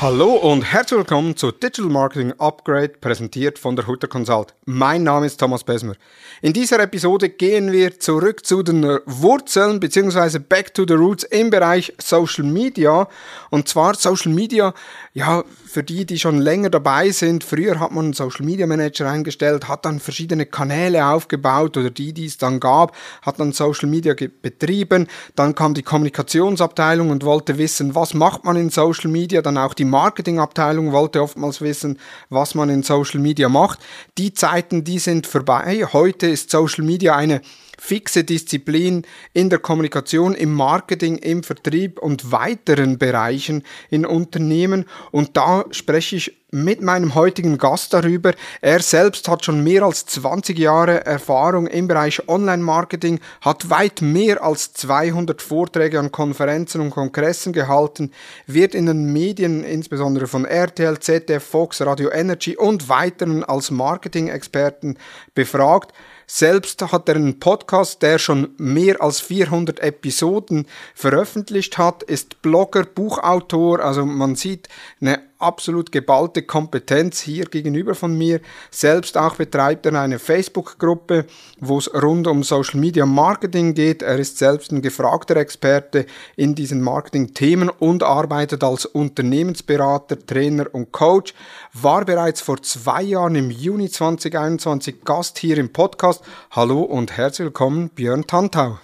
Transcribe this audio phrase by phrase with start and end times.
[0.00, 4.54] Hallo und herzlich willkommen zu Digital Marketing Upgrade, präsentiert von der Hutter Consult.
[4.64, 5.94] Mein Name ist Thomas Besmer.
[6.40, 10.38] In dieser Episode gehen wir zurück zu den Wurzeln bzw.
[10.38, 13.08] back to the roots im Bereich Social Media.
[13.50, 14.72] Und zwar Social Media,
[15.14, 17.42] ja, für die, die schon länger dabei sind.
[17.42, 22.12] Früher hat man einen Social Media Manager eingestellt, hat dann verschiedene Kanäle aufgebaut oder die,
[22.12, 25.08] die es dann gab, hat dann Social Media betrieben.
[25.34, 29.74] Dann kam die Kommunikationsabteilung und wollte wissen, was macht man in Social Media, dann auch
[29.74, 31.98] die Marketingabteilung wollte oftmals wissen,
[32.30, 33.80] was man in Social Media macht.
[34.16, 35.86] Die Zeiten, die sind vorbei.
[35.92, 37.40] Heute ist Social Media eine
[37.78, 44.84] fixe Disziplin in der Kommunikation, im Marketing, im Vertrieb und weiteren Bereichen in Unternehmen.
[45.10, 48.32] Und da spreche ich mit meinem heutigen Gast darüber.
[48.60, 54.42] Er selbst hat schon mehr als 20 Jahre Erfahrung im Bereich Online-Marketing, hat weit mehr
[54.42, 58.12] als 200 Vorträge an Konferenzen und Kongressen gehalten,
[58.46, 64.96] wird in den Medien, insbesondere von RTL, ZDF, Fox, Radio Energy und weiteren als Marketing-Experten
[65.34, 65.92] befragt.
[66.30, 72.84] Selbst hat er einen Podcast, der schon mehr als 400 Episoden veröffentlicht hat, ist Blogger,
[72.84, 74.68] Buchautor, also man sieht
[75.00, 78.40] eine absolut geballte Kompetenz hier gegenüber von mir.
[78.70, 81.26] Selbst auch betreibt er eine Facebook-Gruppe,
[81.60, 84.02] wo es rund um Social Media Marketing geht.
[84.02, 90.92] Er ist selbst ein gefragter Experte in diesen Marketing-Themen und arbeitet als Unternehmensberater, Trainer und
[90.92, 91.34] Coach.
[91.72, 96.22] War bereits vor zwei Jahren im Juni 2021 Gast hier im Podcast.
[96.50, 98.78] Hallo und herzlich willkommen, Björn Tantau.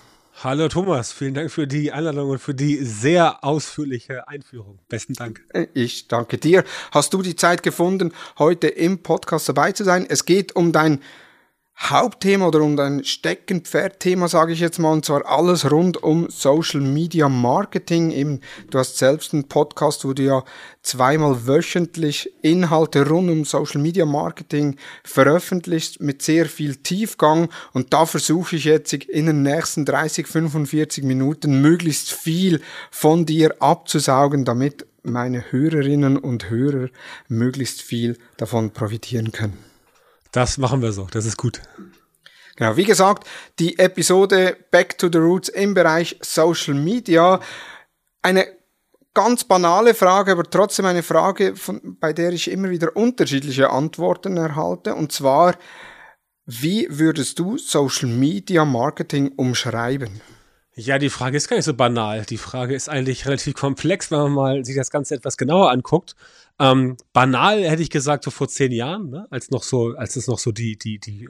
[0.45, 4.79] Hallo Thomas, vielen Dank für die Einladung und für die sehr ausführliche Einführung.
[4.91, 5.43] Besten Dank.
[5.73, 6.65] Ich danke dir.
[6.91, 10.05] Hast du die Zeit gefunden, heute im Podcast dabei zu sein?
[10.07, 11.01] Es geht um dein
[11.77, 16.81] Hauptthema oder um dein Steckenpferdthema, sage ich jetzt mal, und zwar alles rund um Social
[16.81, 18.11] Media Marketing.
[18.11, 18.41] Eben,
[18.71, 20.45] du hast selbst einen Podcast, wo du ja
[20.83, 27.49] zweimal wöchentlich Inhalte rund um Social Media Marketing veröffentlichst mit sehr viel Tiefgang.
[27.73, 33.61] Und da versuche ich jetzt in den nächsten 30, 45 Minuten möglichst viel von dir
[33.61, 36.89] abzusaugen, damit meine Hörerinnen und Hörer
[37.29, 39.74] möglichst viel davon profitieren können.
[40.35, 41.61] Das machen wir so, das ist gut.
[42.57, 43.25] Genau, wie gesagt,
[43.61, 47.39] die Episode Back to the Roots im Bereich Social Media.
[48.21, 48.49] Eine
[49.15, 54.37] ganz banale Frage, aber trotzdem eine Frage, von, bei der ich immer wieder unterschiedliche Antworten
[54.37, 54.97] erhalte.
[54.97, 55.55] Und zwar,
[56.47, 60.21] wie würdest du Social Media Marketing umschreiben?
[60.75, 62.25] Ja, die Frage ist gar nicht so banal.
[62.25, 66.17] Die Frage ist eigentlich relativ komplex, wenn man mal sich das Ganze etwas genauer anguckt.
[66.61, 69.27] Ähm, banal hätte ich gesagt, so vor zehn Jahren, ne?
[69.31, 71.29] als noch so, als es noch so die, die, die äh,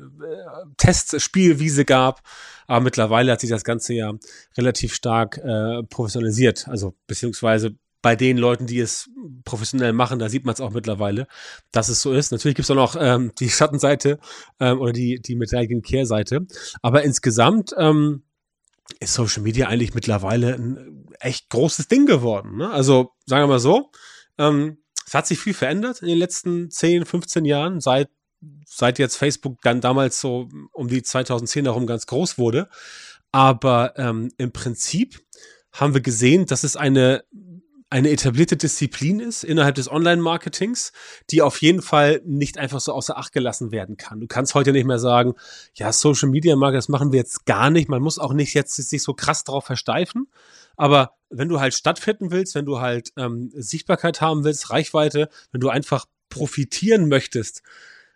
[0.77, 2.21] Testspielwiese gab.
[2.67, 4.13] Aber mittlerweile hat sich das Ganze ja
[4.59, 6.69] relativ stark äh, professionalisiert.
[6.69, 9.09] Also beziehungsweise bei den Leuten, die es
[9.47, 11.27] professionell machen, da sieht man es auch mittlerweile,
[11.73, 12.33] dass es so ist.
[12.33, 14.19] Natürlich gibt es auch noch ähm, die Schattenseite
[14.61, 16.47] ähm, oder die, die Medaillenkehrseite.
[16.83, 18.25] Aber insgesamt ähm,
[19.01, 22.59] ist Social Media eigentlich mittlerweile ein echt großes Ding geworden.
[22.59, 22.71] Ne?
[22.71, 23.91] Also sagen wir mal so,
[24.37, 24.77] ähm,
[25.07, 28.09] es hat sich viel verändert in den letzten 10, 15 Jahren, seit,
[28.67, 32.69] seit jetzt Facebook dann damals so um die 2010 herum ganz groß wurde.
[33.33, 35.21] Aber ähm, im Prinzip
[35.73, 37.25] haben wir gesehen, dass es eine
[37.95, 40.91] eine etablierte Disziplin ist innerhalb des Online-Marketings,
[41.31, 44.19] die auf jeden Fall nicht einfach so außer Acht gelassen werden kann.
[44.19, 45.35] Du kannst heute nicht mehr sagen,
[45.75, 47.89] ja, Social Media Marketing, das machen wir jetzt gar nicht.
[47.89, 50.27] Man muss auch nicht jetzt sich so krass drauf versteifen.
[50.77, 55.61] Aber wenn du halt stattfinden willst, wenn du halt ähm, Sichtbarkeit haben willst, Reichweite, wenn
[55.61, 57.63] du einfach profitieren möchtest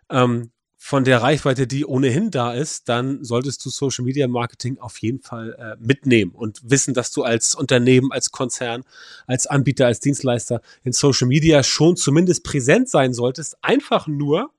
[0.09, 4.97] ähm, von der Reichweite, die ohnehin da ist, dann solltest du Social Media Marketing auf
[4.99, 8.83] jeden Fall äh, mitnehmen und wissen, dass du als Unternehmen, als Konzern,
[9.27, 13.57] als Anbieter, als Dienstleister in Social Media schon zumindest präsent sein solltest.
[13.61, 14.51] Einfach nur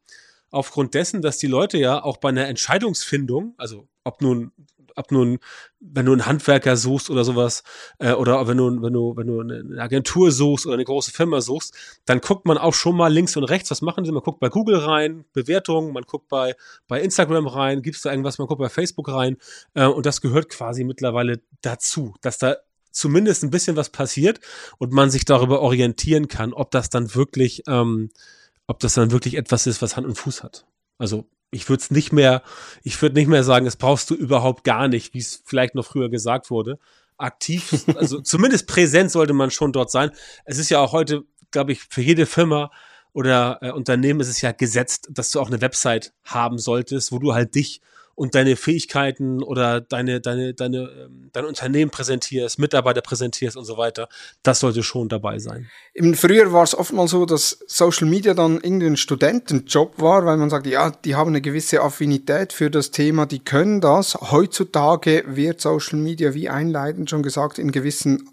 [0.51, 4.53] aufgrund dessen, dass die Leute ja auch bei einer Entscheidungsfindung, also ob nun
[4.97, 5.39] ob nun,
[5.81, 7.63] wenn du einen Handwerker suchst oder sowas,
[7.99, 11.41] äh, oder wenn du, wenn du, wenn du eine Agentur suchst oder eine große Firma
[11.41, 14.13] suchst, dann guckt man auch schon mal links und rechts, was machen sie?
[14.13, 16.55] Man guckt bei Google rein, Bewertungen, man guckt bei,
[16.89, 19.37] bei Instagram rein, gibt es da irgendwas, man guckt bei Facebook rein,
[19.75, 22.57] äh, und das gehört quasi mittlerweile dazu, dass da
[22.93, 24.41] zumindest ein bisschen was passiert
[24.79, 28.11] und man sich darüber orientieren kann, ob das dann wirklich, ähm,
[28.67, 30.67] ob das dann wirklich etwas ist, was Hand und Fuß hat.
[30.99, 32.43] Also ich würde es nicht mehr,
[32.83, 35.85] ich würde nicht mehr sagen, das brauchst du überhaupt gar nicht, wie es vielleicht noch
[35.85, 36.79] früher gesagt wurde.
[37.17, 40.11] Aktiv, also zumindest präsent sollte man schon dort sein.
[40.45, 42.71] Es ist ja auch heute, glaube ich, für jede Firma
[43.13, 47.19] oder äh, Unternehmen ist es ja gesetzt, dass du auch eine Website haben solltest, wo
[47.19, 47.81] du halt dich
[48.21, 53.79] und deine Fähigkeiten oder deine, deine, deine, ähm, dein Unternehmen präsentierst, Mitarbeiter präsentierst und so
[53.79, 54.11] weiter.
[54.43, 55.71] Das sollte schon dabei sein.
[55.95, 60.37] Eben früher war es oftmals so, dass Social Media dann irgendwie ein Studentenjob war, weil
[60.37, 64.15] man sagt, ja, die haben eine gewisse Affinität für das Thema, die können das.
[64.17, 68.29] Heutzutage wird Social Media, wie einleitend schon gesagt, in gewissen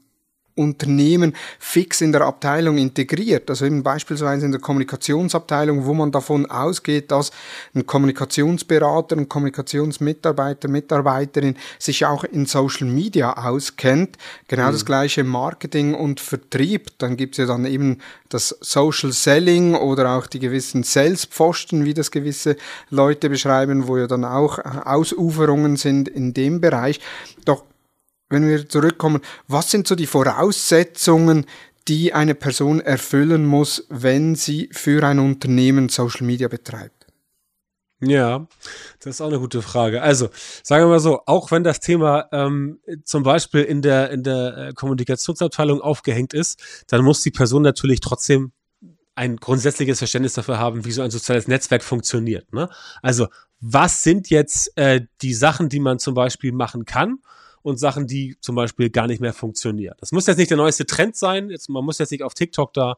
[0.58, 3.50] Unternehmen fix in der Abteilung integriert.
[3.50, 7.32] Also eben beispielsweise in der Kommunikationsabteilung, wo man davon ausgeht, dass
[7.74, 14.18] ein Kommunikationsberater, ein Kommunikationsmitarbeiter, Mitarbeiterin sich auch in Social Media auskennt.
[14.48, 14.72] Genau mhm.
[14.72, 16.98] das gleiche Marketing und Vertrieb.
[16.98, 18.00] Dann gibt's ja dann eben
[18.30, 22.58] das Social Selling oder auch die gewissen Sales-Pfosten, wie das gewisse
[22.90, 27.00] Leute beschreiben, wo ja dann auch Ausuferungen sind in dem Bereich.
[27.46, 27.64] Doch
[28.30, 31.46] wenn wir zurückkommen, was sind so die Voraussetzungen,
[31.88, 36.98] die eine Person erfüllen muss, wenn sie für ein Unternehmen Social Media betreibt?
[38.00, 38.46] Ja,
[39.00, 40.04] das ist auch eine gute Frage.
[40.04, 40.30] Also,
[40.62, 44.58] sagen wir mal so, auch wenn das Thema ähm, zum Beispiel in der, in der
[44.58, 48.52] äh, Kommunikationsabteilung aufgehängt ist, dann muss die Person natürlich trotzdem
[49.16, 52.54] ein grundsätzliches Verständnis dafür haben, wie so ein soziales Netzwerk funktioniert.
[52.54, 52.70] Ne?
[53.02, 57.20] Also, was sind jetzt äh, die Sachen, die man zum Beispiel machen kann?
[57.68, 59.96] und Sachen, die zum Beispiel gar nicht mehr funktionieren.
[60.00, 61.50] Das muss jetzt nicht der neueste Trend sein.
[61.50, 62.96] Jetzt, man muss jetzt nicht auf TikTok da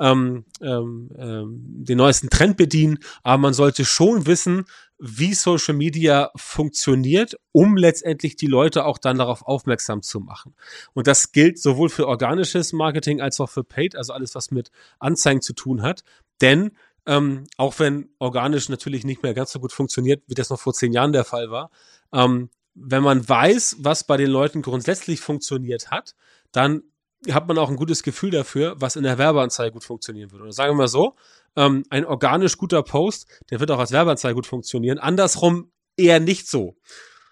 [0.00, 4.64] ähm, ähm, ähm, den neuesten Trend bedienen, aber man sollte schon wissen,
[4.98, 10.54] wie Social Media funktioniert, um letztendlich die Leute auch dann darauf aufmerksam zu machen.
[10.94, 14.72] Und das gilt sowohl für organisches Marketing als auch für Paid, also alles, was mit
[14.98, 16.02] Anzeigen zu tun hat.
[16.40, 16.72] Denn
[17.08, 20.74] ähm, auch wenn organisch natürlich nicht mehr ganz so gut funktioniert, wie das noch vor
[20.74, 21.70] zehn Jahren der Fall war,
[22.12, 26.14] ähm, wenn man weiß, was bei den Leuten grundsätzlich funktioniert hat,
[26.52, 26.82] dann
[27.30, 30.44] hat man auch ein gutes Gefühl dafür, was in der Werbeanzeige gut funktionieren würde.
[30.44, 31.16] Und sagen wir mal so,
[31.56, 34.98] ähm, ein organisch guter Post, der wird auch als Werbeanzeige gut funktionieren.
[34.98, 36.76] Andersrum eher nicht so.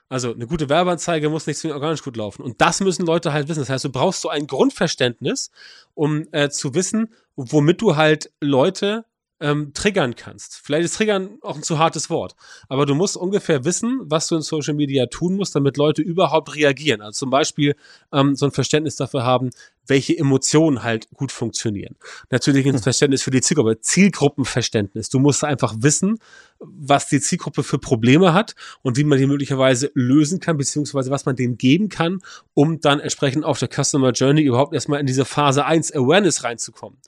[0.09, 2.43] Also eine gute Werbeanzeige muss nicht zwingend organisch gut laufen.
[2.43, 3.61] Und das müssen Leute halt wissen.
[3.61, 5.51] Das heißt, du brauchst so ein Grundverständnis,
[5.95, 9.05] um äh, zu wissen, womit du halt Leute
[9.41, 10.61] ähm, triggern kannst.
[10.63, 12.35] Vielleicht ist triggern auch ein zu hartes Wort,
[12.69, 16.55] aber du musst ungefähr wissen, was du in Social Media tun musst, damit Leute überhaupt
[16.55, 17.03] reagieren.
[17.03, 17.77] Also zum Beispiel
[18.13, 19.51] ähm, so ein Verständnis dafür haben,
[19.87, 21.97] welche Emotionen halt gut funktionieren.
[22.31, 22.83] Natürlich ein hm.
[22.83, 25.11] Verständnis für die Zielgruppe, Zielgruppenverständnis.
[25.11, 26.19] Du musst einfach wissen,
[26.59, 31.25] was die Zielgruppe für Probleme hat und wie man die möglicherweise lösen kann, beziehungsweise was
[31.25, 32.21] man denen geben kann,
[32.55, 36.99] um dann entsprechend auf der Customer Journey überhaupt erstmal in diese Phase 1 Awareness reinzukommen.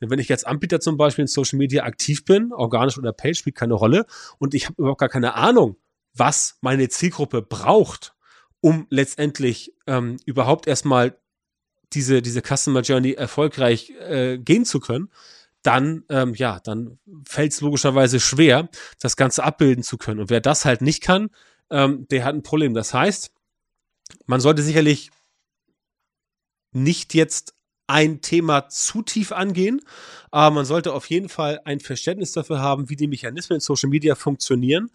[0.00, 3.38] Denn wenn ich jetzt Anbieter zum Beispiel in Social Media aktiv bin, organisch oder Page,
[3.38, 4.06] spielt keine Rolle
[4.38, 5.76] und ich habe überhaupt gar keine Ahnung,
[6.14, 8.14] was meine Zielgruppe braucht,
[8.60, 11.18] um letztendlich ähm, überhaupt erstmal
[11.92, 15.10] diese, diese Customer Journey erfolgreich äh, gehen zu können,
[15.62, 18.68] dann, ähm, ja, dann fällt es logischerweise schwer,
[19.00, 20.20] das Ganze abbilden zu können.
[20.20, 21.30] Und wer das halt nicht kann,
[21.70, 22.74] ähm, der hat ein Problem.
[22.74, 23.32] Das heißt,
[24.26, 25.10] man sollte sicherlich
[26.72, 27.54] nicht jetzt
[27.90, 29.82] ein Thema zu tief angehen,
[30.30, 33.90] aber man sollte auf jeden Fall ein Verständnis dafür haben, wie die Mechanismen in Social
[33.90, 34.90] Media funktionieren,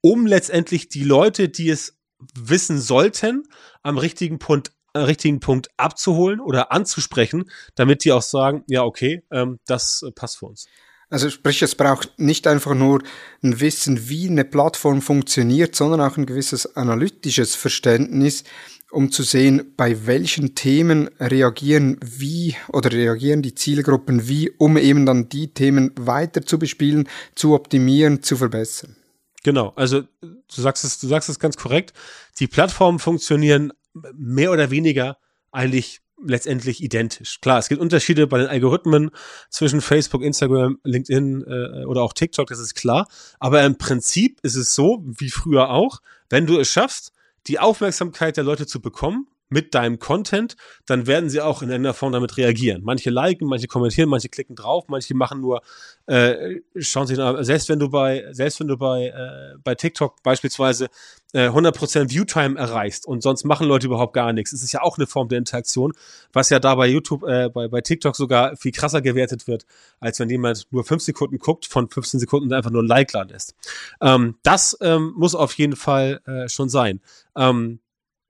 [0.00, 1.98] um letztendlich die Leute, die es
[2.34, 3.48] wissen sollten,
[3.82, 9.24] am richtigen Punkt, äh, richtigen Punkt abzuholen oder anzusprechen, damit die auch sagen, ja, okay,
[9.32, 10.68] ähm, das äh, passt für uns.
[11.08, 13.00] Also sprich, es braucht nicht einfach nur
[13.42, 18.42] ein Wissen, wie eine Plattform funktioniert, sondern auch ein gewisses analytisches Verständnis,
[18.90, 25.06] um zu sehen, bei welchen Themen reagieren wie oder reagieren die Zielgruppen wie, um eben
[25.06, 28.96] dann die Themen weiter zu bespielen, zu optimieren, zu verbessern.
[29.42, 31.92] Genau, also du sagst es, du sagst es ganz korrekt.
[32.38, 33.72] Die Plattformen funktionieren
[34.14, 35.18] mehr oder weniger
[35.52, 37.40] eigentlich letztendlich identisch.
[37.40, 39.10] Klar, es gibt Unterschiede bei den Algorithmen
[39.50, 43.06] zwischen Facebook, Instagram, LinkedIn äh, oder auch TikTok, das ist klar.
[43.38, 46.00] Aber im Prinzip ist es so, wie früher auch,
[46.30, 47.12] wenn du es schaffst,
[47.46, 51.94] die Aufmerksamkeit der Leute zu bekommen mit deinem Content, dann werden sie auch in irgendeiner
[51.94, 52.82] Form damit reagieren.
[52.84, 55.62] Manche liken, manche kommentieren, manche klicken drauf, manche machen nur,
[56.06, 60.22] äh, schauen sich an, selbst wenn du bei, selbst wenn du bei, äh, bei TikTok
[60.22, 60.88] beispielsweise
[61.32, 64.98] äh, 100% Viewtime erreichst und sonst machen Leute überhaupt gar nichts, ist es ja auch
[64.98, 65.92] eine Form der Interaktion,
[66.32, 69.64] was ja da bei YouTube, äh, bei, bei TikTok sogar viel krasser gewertet wird,
[70.00, 73.54] als wenn jemand nur 5 Sekunden guckt, von 15 Sekunden einfach nur ein Like lässt.
[74.00, 77.00] Ähm, das ähm, muss auf jeden Fall äh, schon sein.
[77.36, 77.80] Ähm,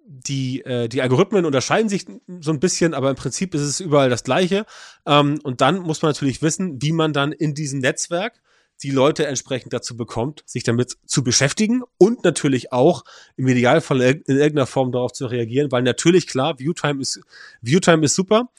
[0.06, 2.06] die, äh, die Algorithmen unterscheiden sich
[2.40, 4.64] so ein bisschen, aber im Prinzip ist es überall das Gleiche.
[5.04, 8.40] Ähm, und dann muss man natürlich wissen, wie man dann in diesem Netzwerk
[8.82, 13.04] die Leute entsprechend dazu bekommt, sich damit zu beschäftigen und natürlich auch
[13.36, 17.20] im Idealfall in irgendeiner Form darauf zu reagieren, weil natürlich klar, Viewtime ist,
[17.62, 18.50] Viewtime ist super.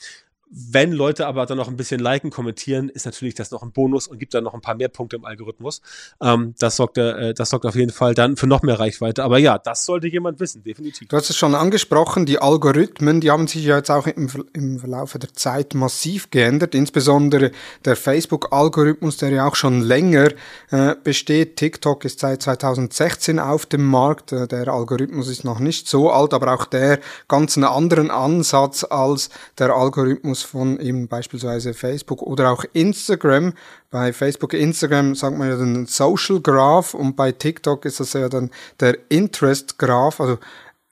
[0.49, 4.07] Wenn Leute aber dann noch ein bisschen liken, kommentieren, ist natürlich das noch ein Bonus
[4.07, 5.81] und gibt dann noch ein paar mehr Punkte im Algorithmus.
[6.21, 9.23] Ähm, das, sorgt, äh, das sorgt auf jeden Fall dann für noch mehr Reichweite.
[9.23, 11.09] Aber ja, das sollte jemand wissen, definitiv.
[11.09, 14.79] Du hast es schon angesprochen, die Algorithmen, die haben sich ja jetzt auch im, im
[14.79, 16.75] Verlauf der Zeit massiv geändert.
[16.75, 17.51] Insbesondere
[17.83, 20.29] der Facebook-Algorithmus, der ja auch schon länger
[20.71, 21.57] äh, besteht.
[21.57, 24.31] TikTok ist seit 2016 auf dem Markt.
[24.31, 28.85] Äh, der Algorithmus ist noch nicht so alt, aber auch der ganz einen anderen Ansatz
[28.85, 33.53] als der Algorithmus Algorithmus von eben beispielsweise Facebook oder auch Instagram.
[33.89, 38.29] Bei Facebook, Instagram sagt man ja den Social Graph und bei TikTok ist das ja
[38.29, 40.37] dann der Interest Graph, also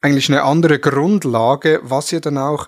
[0.02, 2.68] eigentlich eine andere Grundlage, was ja dann auch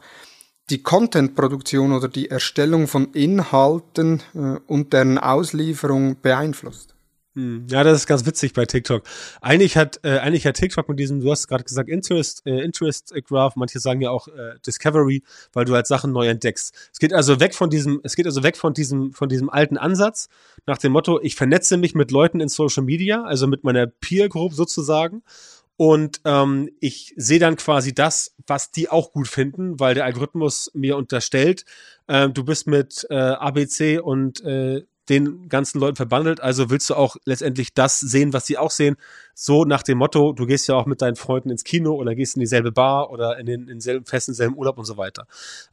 [0.69, 6.96] die Content-Produktion oder die Erstellung von Inhalten äh, und deren Auslieferung beeinflusst.
[7.37, 7.67] Hm.
[7.69, 9.03] Ja, das ist ganz witzig bei TikTok.
[9.41, 13.13] Eigentlich hat, äh, eigentlich hat TikTok mit diesem, du hast gerade gesagt, Interest, äh, Interest
[13.27, 15.21] Graph, manche sagen ja auch äh, Discovery,
[15.53, 16.73] weil du halt Sachen neu entdeckst.
[16.91, 19.77] Es geht also weg von diesem, es geht also weg von diesem, von diesem alten
[19.77, 20.29] Ansatz,
[20.65, 24.29] nach dem Motto, ich vernetze mich mit Leuten in Social Media, also mit meiner Peer
[24.29, 25.21] Group sozusagen.
[25.75, 30.71] Und ähm, ich sehe dann quasi das, was die auch gut finden, weil der Algorithmus
[30.73, 31.65] mir unterstellt,
[32.07, 36.95] äh, du bist mit äh, ABC und äh, den ganzen Leuten verbandelt, also willst du
[36.95, 38.97] auch letztendlich das sehen, was sie auch sehen.
[39.33, 42.35] So nach dem Motto, du gehst ja auch mit deinen Freunden ins Kino oder gehst
[42.35, 45.27] in dieselbe Bar oder in den in selben festen selben Urlaub und so weiter.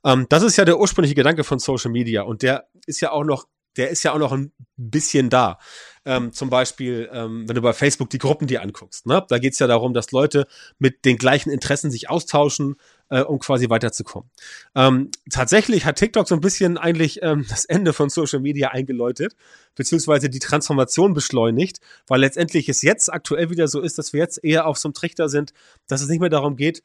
[0.05, 3.25] Ähm, das ist ja der ursprüngliche Gedanke von Social Media und der ist ja auch
[3.25, 5.59] noch, der ist ja auch noch ein bisschen da.
[6.05, 9.25] Ähm, zum Beispiel, ähm, wenn du bei Facebook die Gruppen dir anguckst, ne?
[9.29, 10.47] da geht's ja darum, dass Leute
[10.79, 12.77] mit den gleichen Interessen sich austauschen,
[13.15, 14.29] äh, um quasi weiterzukommen.
[14.75, 19.37] Ähm, tatsächlich hat TikTok so ein bisschen eigentlich ähm, das Ende von Social Media eingeläutet,
[19.77, 21.79] beziehungsweise die Transformation beschleunigt,
[22.09, 24.95] weil letztendlich es jetzt aktuell wieder so ist, dass wir jetzt eher auf so einem
[24.95, 25.53] Trichter sind,
[25.87, 26.83] dass es nicht mehr darum geht,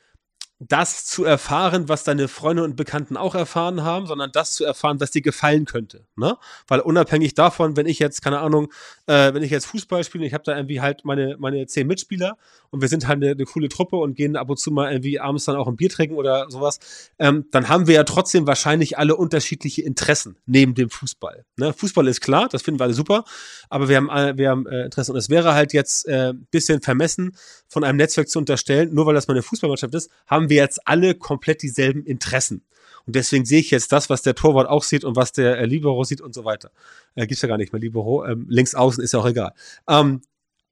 [0.60, 5.00] das zu erfahren, was deine Freunde und Bekannten auch erfahren haben, sondern das zu erfahren,
[5.00, 6.06] was dir gefallen könnte.
[6.18, 6.38] Ne?
[6.68, 8.72] Weil unabhängig davon, wenn ich jetzt, keine Ahnung,
[9.06, 12.38] äh, wenn ich jetzt Fußball spiele, ich habe da irgendwie halt meine, meine zehn Mitspieler
[12.72, 15.22] und wir sind halt eine, eine, coole Truppe und gehen ab und zu mal irgendwie
[15.22, 16.80] abends dann auch ein Bier trinken oder sowas,
[17.20, 21.46] ähm, dann haben wir ja trotzdem wahrscheinlich alle unterschiedliche Interessen neben dem Fußball.
[21.56, 21.72] Ne?
[21.72, 23.24] Fußball ist klar, das finden wir alle super,
[23.70, 26.82] aber wir haben, äh, wir haben äh, Interesse und es wäre halt jetzt äh, bisschen
[26.82, 27.38] vermessen,
[27.70, 30.88] von einem Netzwerk zu unterstellen, nur weil das mal eine Fußballmannschaft ist, haben wir jetzt
[30.88, 32.64] alle komplett dieselben Interessen.
[33.06, 35.66] Und deswegen sehe ich jetzt das, was der Torwart auch sieht und was der äh,
[35.66, 36.72] Libero sieht und so weiter.
[37.16, 38.26] Äh, gibt's ja gar nicht mehr Libero.
[38.26, 39.54] Ähm, links außen ist ja auch egal.
[39.88, 40.22] Ähm,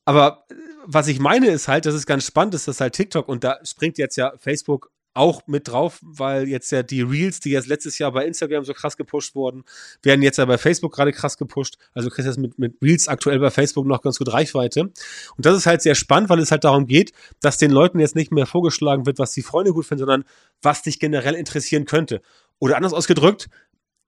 [0.05, 0.53] aber äh,
[0.85, 3.57] was ich meine ist halt, dass es ganz spannend ist, dass halt TikTok und da
[3.63, 7.97] springt jetzt ja Facebook auch mit drauf, weil jetzt ja die Reels, die jetzt letztes
[7.97, 9.63] Jahr bei Instagram so krass gepusht wurden,
[10.03, 11.77] werden jetzt ja bei Facebook gerade krass gepusht.
[11.93, 14.81] Also kriegst du jetzt mit, mit Reels aktuell bei Facebook noch ganz gut Reichweite.
[14.81, 14.93] Und
[15.37, 18.31] das ist halt sehr spannend, weil es halt darum geht, dass den Leuten jetzt nicht
[18.31, 20.23] mehr vorgeschlagen wird, was die Freunde gut finden, sondern
[20.61, 22.21] was dich generell interessieren könnte.
[22.59, 23.49] Oder anders ausgedrückt,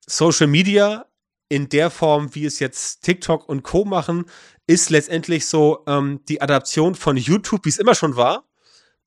[0.05, 1.05] Social Media
[1.49, 3.83] in der Form, wie es jetzt TikTok und Co.
[3.83, 4.25] machen,
[4.67, 8.43] ist letztendlich so ähm, die Adaption von YouTube, wie es immer schon war,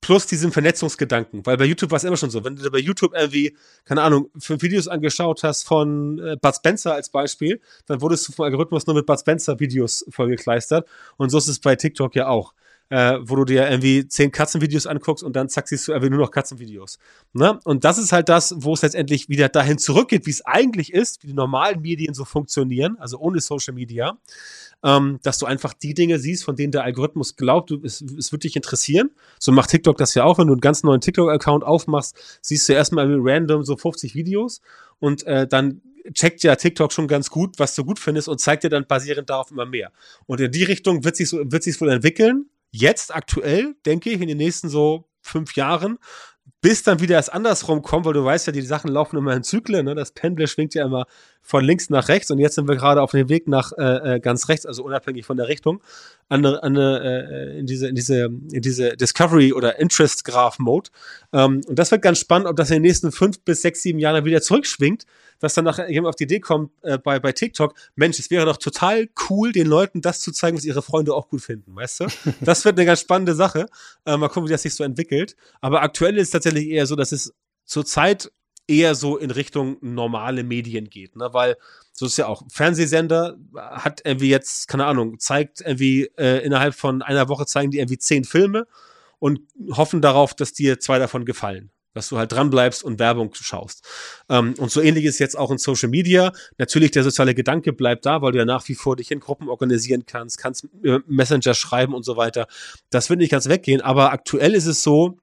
[0.03, 3.15] plus diesen Vernetzungsgedanken, weil bei YouTube war es immer schon so, wenn du bei YouTube
[3.15, 8.29] irgendwie, keine Ahnung, fünf Videos angeschaut hast von äh, Bud Spencer als Beispiel, dann wurdest
[8.29, 12.15] du vom Algorithmus nur mit Bud Spencer Videos vollgekleistert und so ist es bei TikTok
[12.17, 12.53] ja auch.
[12.93, 16.19] Äh, wo du dir irgendwie zehn Katzenvideos anguckst und dann zack, siehst du irgendwie nur
[16.19, 16.99] noch Katzenvideos.
[17.33, 17.59] Ne?
[17.65, 21.23] Und das ist halt das, wo es letztendlich wieder dahin zurückgeht, wie es eigentlich ist,
[21.23, 24.19] wie die normalen Medien so funktionieren, also ohne Social Media
[24.85, 28.33] ähm, dass du einfach die Dinge siehst, von denen der Algorithmus glaubt, du, es, es
[28.33, 29.11] wird dich interessieren.
[29.39, 32.73] So macht TikTok das ja auch, wenn du einen ganz neuen TikTok-Account aufmachst, siehst du
[32.73, 34.61] erstmal random so 50 Videos
[34.99, 35.83] und äh, dann
[36.15, 39.31] checkt ja TikTok schon ganz gut, was du gut findest und zeigt dir dann basierend
[39.31, 39.93] darauf immer mehr.
[40.27, 42.47] Und in die Richtung wird sich so, wird sich wohl entwickeln.
[42.73, 45.99] Jetzt aktuell, denke ich, in den nächsten so fünf Jahren,
[46.63, 49.43] bis dann wieder erst andersrum kommt, weil du weißt ja, die Sachen laufen immer in
[49.43, 49.97] Zyklen, ne?
[49.97, 51.07] das Pendel schwingt ja immer
[51.43, 54.21] von links nach rechts und jetzt sind wir gerade auf dem Weg nach äh, äh
[54.21, 55.83] ganz rechts, also unabhängig von der Richtung,
[56.29, 60.91] an, an, äh, in diese in diese in diese Discovery oder Interest Graph Mode.
[61.33, 63.99] Ähm, und das wird ganz spannend, ob das in den nächsten fünf bis sechs sieben
[63.99, 65.05] Jahren wieder zurückschwingt,
[65.41, 68.47] dass dann nachher jemand auf die Idee kommt äh, bei bei TikTok, Mensch, es wäre
[68.47, 72.01] doch total cool, den Leuten das zu zeigen, was ihre Freunde auch gut finden, weißt
[72.01, 72.07] du?
[72.41, 73.67] Das wird eine ganz spannende Sache.
[74.07, 75.37] Äh, mal gucken, wie das sich so entwickelt.
[75.61, 78.31] Aber aktuell ist es tatsächlich eher so, dass es zurzeit
[78.69, 81.29] eher so in Richtung normale Medien geht, ne?
[81.33, 81.57] Weil
[81.93, 87.03] so ist ja auch Fernsehsender hat irgendwie jetzt keine Ahnung zeigt irgendwie äh, innerhalb von
[87.03, 88.67] einer Woche zeigen die irgendwie zehn Filme
[89.19, 89.41] und
[89.73, 93.85] hoffen darauf, dass dir zwei davon gefallen, dass du halt dran bleibst und Werbung schaust.
[94.29, 96.33] Ähm, und so ähnlich ist jetzt auch in Social Media.
[96.57, 99.49] Natürlich der soziale Gedanke bleibt da, weil du ja nach wie vor dich in Gruppen
[99.49, 100.69] organisieren kannst, kannst
[101.07, 102.47] Messenger schreiben und so weiter.
[102.91, 105.19] Das wird nicht ganz weggehen, aber aktuell ist es so,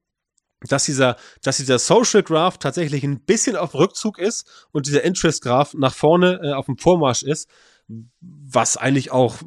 [0.67, 5.41] dass dieser, dass dieser Social Graph tatsächlich ein bisschen auf Rückzug ist und dieser Interest
[5.41, 7.49] Graph nach vorne äh, auf dem Vormarsch ist,
[8.19, 9.37] was eigentlich auch,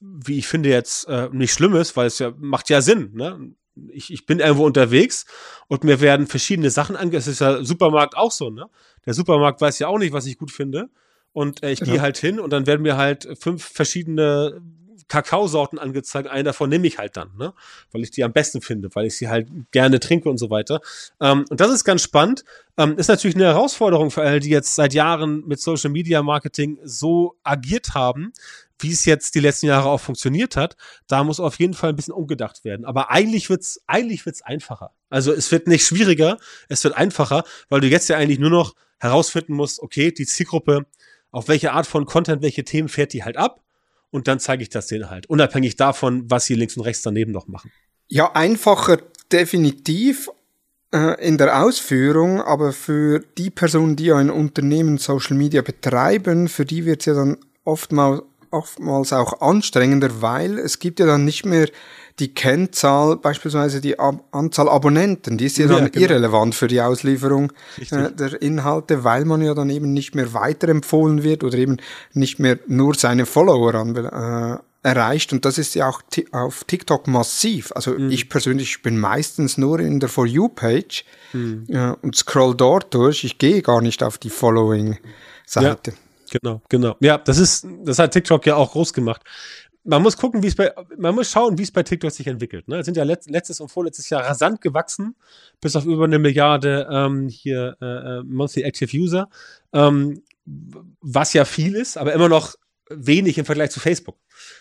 [0.00, 3.12] wie ich finde, jetzt äh, nicht schlimm ist, weil es ja macht ja Sinn.
[3.14, 3.54] Ne?
[3.90, 5.26] Ich, ich bin irgendwo unterwegs
[5.68, 7.16] und mir werden verschiedene Sachen ange.
[7.16, 8.68] Es ist ja Supermarkt auch so, ne?
[9.04, 10.88] Der Supermarkt weiß ja auch nicht, was ich gut finde.
[11.32, 11.92] Und äh, ich genau.
[11.92, 14.60] gehe halt hin und dann werden mir halt fünf verschiedene
[15.08, 16.28] Kakaosorten angezeigt.
[16.28, 17.54] Einen davon nehme ich halt dann, ne?
[17.92, 20.80] weil ich die am besten finde, weil ich sie halt gerne trinke und so weiter.
[21.20, 22.44] Ähm, und das ist ganz spannend.
[22.76, 26.78] Ähm, ist natürlich eine Herausforderung für alle, die jetzt seit Jahren mit Social Media Marketing
[26.82, 28.32] so agiert haben,
[28.80, 30.76] wie es jetzt die letzten Jahre auch funktioniert hat.
[31.06, 32.84] Da muss auf jeden Fall ein bisschen umgedacht werden.
[32.84, 34.92] Aber eigentlich wird's eigentlich wird's einfacher.
[35.08, 36.36] Also es wird nicht schwieriger,
[36.68, 40.86] es wird einfacher, weil du jetzt ja eigentlich nur noch herausfinden musst, okay, die Zielgruppe,
[41.30, 43.60] auf welche Art von Content, welche Themen fährt die halt ab
[44.10, 47.32] und dann zeige ich das denen halt, unabhängig davon, was sie links und rechts daneben
[47.32, 47.70] noch machen.
[48.08, 48.98] Ja, einfacher
[49.32, 50.30] definitiv
[50.92, 56.64] äh, in der Ausführung, aber für die Personen, die ein Unternehmen Social Media betreiben, für
[56.64, 61.44] die wird es ja dann oftmals, oftmals auch anstrengender, weil es gibt ja dann nicht
[61.44, 61.68] mehr
[62.18, 66.04] die Kennzahl, beispielsweise die Ab Anzahl Abonnenten, die ist ja, ja dann genau.
[66.04, 67.52] irrelevant für die Auslieferung
[67.90, 71.76] äh, der Inhalte, weil man ja dann eben nicht mehr weiterempfohlen wird oder eben
[72.14, 75.32] nicht mehr nur seine Follower an, äh, erreicht.
[75.32, 76.00] Und das ist ja auch
[76.32, 77.72] auf TikTok massiv.
[77.74, 78.10] Also mhm.
[78.10, 81.66] ich persönlich bin meistens nur in der For You-Page mhm.
[81.68, 83.24] äh, und scroll dort durch.
[83.24, 85.90] Ich gehe gar nicht auf die Following-Seite.
[85.90, 85.96] Ja.
[86.30, 86.96] Genau, genau.
[87.00, 89.22] Ja, das ist, das hat TikTok ja auch groß gemacht
[89.86, 92.68] man muss gucken, wie es bei, man muss schauen, wie es bei TikTok sich entwickelt.
[92.68, 92.78] Ne?
[92.78, 95.14] Es sind ja letzt, letztes und vorletztes Jahr rasant gewachsen,
[95.60, 97.84] bis auf über eine Milliarde ähm, hier äh,
[98.18, 99.28] äh, Monthly Active User,
[99.72, 102.54] ähm, was ja viel ist, aber immer noch
[102.88, 104.16] wenig im Vergleich zu Facebook,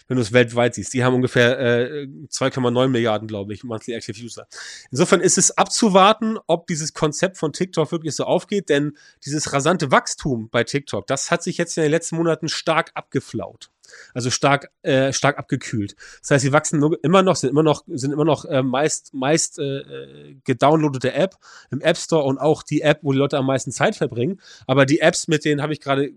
[0.08, 0.94] wenn du es weltweit siehst.
[0.94, 4.48] Die haben ungefähr äh, 2,9 Milliarden, glaube ich, Monthly Active User.
[4.92, 9.92] Insofern ist es abzuwarten, ob dieses Konzept von TikTok wirklich so aufgeht, denn dieses rasante
[9.92, 13.70] Wachstum bei TikTok, das hat sich jetzt in den letzten Monaten stark abgeflaut
[14.14, 15.96] also stark, äh, stark abgekühlt.
[16.22, 19.60] Das heißt, sie wachsen immer noch, sind immer noch, sind immer noch äh, meist, meist
[19.60, 21.36] äh, gedownloadete App
[21.72, 24.40] im App Store und auch die App, wo die Leute am meisten Zeit verbringen.
[24.68, 26.12] Aber die Apps, mit denen habe ich gerade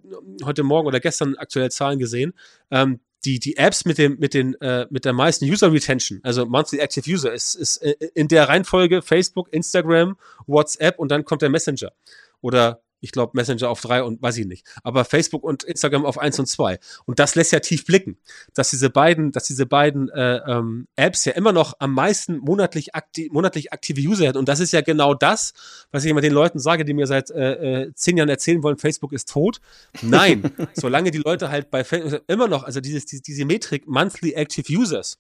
[0.44, 2.34] heute Morgen oder gestern aktuelle Zahlen gesehen,
[2.70, 6.46] ähm, die, die Apps mit dem, mit den, äh, mit der meisten User Retention, also
[6.46, 11.42] Monthly Active User, ist, ist äh, in der Reihenfolge Facebook, Instagram, WhatsApp und dann kommt
[11.42, 11.92] der Messenger.
[12.40, 14.66] Oder ich glaube, Messenger auf drei und weiß ich nicht.
[14.82, 16.78] Aber Facebook und Instagram auf eins und zwei.
[17.04, 18.18] Und das lässt ja tief blicken,
[18.54, 22.94] dass diese beiden, dass diese beiden äh, ähm, Apps ja immer noch am meisten monatlich,
[22.94, 24.38] akti monatlich aktive User hätten.
[24.38, 25.52] Und das ist ja genau das,
[25.90, 28.78] was ich immer den Leuten sage, die mir seit äh, äh, zehn Jahren erzählen wollen,
[28.78, 29.60] Facebook ist tot.
[30.02, 34.32] Nein, solange die Leute halt bei Facebook immer noch, also dieses, diese, diese Metrik Monthly
[34.32, 35.18] Active Users,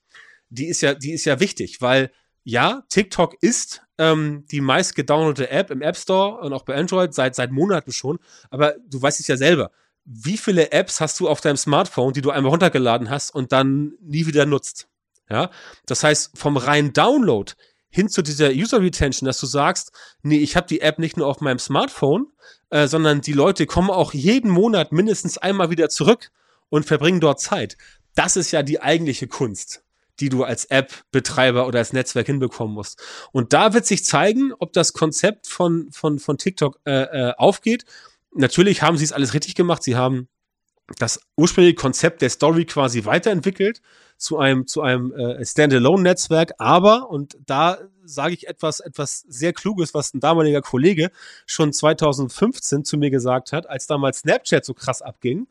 [0.50, 2.10] die ist ja, die ist ja wichtig, weil
[2.48, 7.12] ja, TikTok ist ähm, die meist gedownloadete App im App Store und auch bei Android
[7.12, 8.18] seit, seit Monaten schon.
[8.48, 9.70] Aber du weißt es ja selber.
[10.06, 13.92] Wie viele Apps hast du auf deinem Smartphone, die du einmal runtergeladen hast und dann
[14.00, 14.88] nie wieder nutzt?
[15.28, 15.50] Ja,
[15.84, 17.52] das heißt, vom reinen Download
[17.90, 21.26] hin zu dieser User Retention, dass du sagst, nee, ich habe die App nicht nur
[21.26, 22.28] auf meinem Smartphone,
[22.70, 26.30] äh, sondern die Leute kommen auch jeden Monat mindestens einmal wieder zurück
[26.70, 27.76] und verbringen dort Zeit.
[28.14, 29.82] Das ist ja die eigentliche Kunst
[30.20, 33.02] die du als App-Betreiber oder als Netzwerk hinbekommen musst.
[33.32, 37.84] Und da wird sich zeigen, ob das Konzept von, von, von TikTok äh, äh, aufgeht.
[38.34, 39.82] Natürlich haben sie es alles richtig gemacht.
[39.82, 40.28] Sie haben
[40.98, 43.80] das ursprüngliche Konzept der Story quasi weiterentwickelt
[44.18, 49.94] zu einem, zu einem äh, Standalone-Netzwerk, aber, und da sage ich etwas, etwas sehr Kluges,
[49.94, 51.10] was ein damaliger Kollege
[51.46, 55.46] schon 2015 zu mir gesagt hat, als damals Snapchat so krass abging,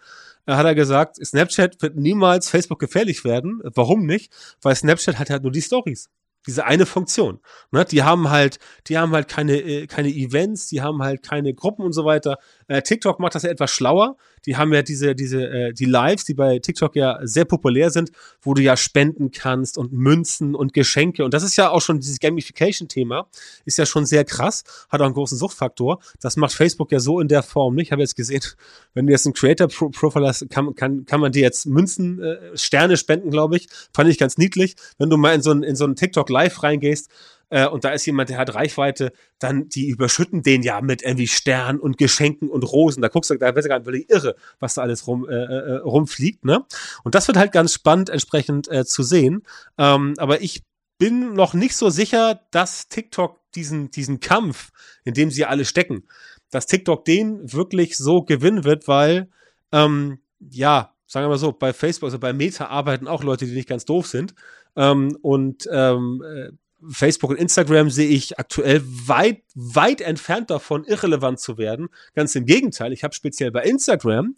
[0.46, 3.62] äh, hat er gesagt, Snapchat wird niemals Facebook gefährlich werden.
[3.64, 4.32] Warum nicht?
[4.62, 6.10] Weil Snapchat hat halt nur die Stories
[6.48, 7.40] diese eine Funktion.
[7.72, 7.86] Ne?
[7.86, 11.86] Die haben halt, die haben halt keine, äh, keine Events, die haben halt keine Gruppen
[11.86, 12.40] und so weiter.
[12.68, 14.18] Äh, TikTok macht das ja etwas schlauer.
[14.46, 18.12] Die haben ja diese, diese, äh, die Lives, die bei TikTok ja sehr populär sind,
[18.42, 21.26] wo du ja spenden kannst und Münzen und Geschenke.
[21.26, 23.28] Und das ist ja auch schon dieses Gamification-Thema,
[23.66, 26.00] ist ja schon sehr krass, hat auch einen großen Suchtfaktor.
[26.22, 27.88] Das macht Facebook ja so in der Form nicht.
[27.88, 28.42] Ich habe jetzt gesehen,
[28.94, 32.96] wenn du jetzt einen Creator-Profile hast, kann, kann, kann man dir jetzt Münzen, äh, Sterne
[32.96, 33.68] spenden, glaube ich.
[33.94, 34.76] Fand ich ganz niedlich.
[34.98, 37.10] Wenn du mal in so einen, in so einen TikTok live reingehst
[37.50, 41.28] äh, und da ist jemand, der hat Reichweite, dann die überschütten den ja mit irgendwie
[41.28, 43.02] Sternen und Geschenken und Rosen.
[43.02, 45.78] Da guckst du, da wird du gar nicht irre, was da alles rum, äh, äh,
[45.78, 46.46] rumfliegt.
[46.46, 46.66] Ne?
[47.04, 49.44] Und das wird halt ganz spannend entsprechend äh, zu sehen.
[49.78, 50.64] Ähm, aber ich
[50.98, 54.72] bin noch nicht so sicher, dass TikTok diesen, diesen Kampf,
[55.06, 56.08] in dem sie alle stecken,
[56.50, 59.30] dass TikTok den wirklich so gewinnen wird, weil,
[59.72, 63.54] ähm, ja, sagen wir mal so, bei Facebook, also bei Meta arbeiten auch Leute, die
[63.54, 64.36] nicht ganz doof sind.
[64.76, 66.52] Ähm, und ähm, äh,
[66.90, 71.88] Facebook und Instagram sehe ich aktuell weit, weit entfernt davon, irrelevant zu werden.
[72.14, 74.36] Ganz im Gegenteil, ich habe speziell bei Instagram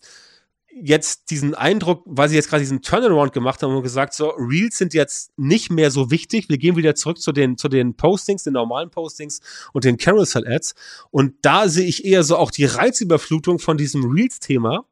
[0.71, 4.77] jetzt diesen Eindruck, weil sie jetzt gerade diesen Turnaround gemacht haben und gesagt, so, Reels
[4.77, 6.47] sind jetzt nicht mehr so wichtig.
[6.47, 9.41] Wir gehen wieder zurück zu den, zu den Postings, den normalen Postings
[9.73, 10.75] und den Carousel-Ads.
[11.11, 14.85] Und da sehe ich eher so auch die Reizüberflutung von diesem Reels-Thema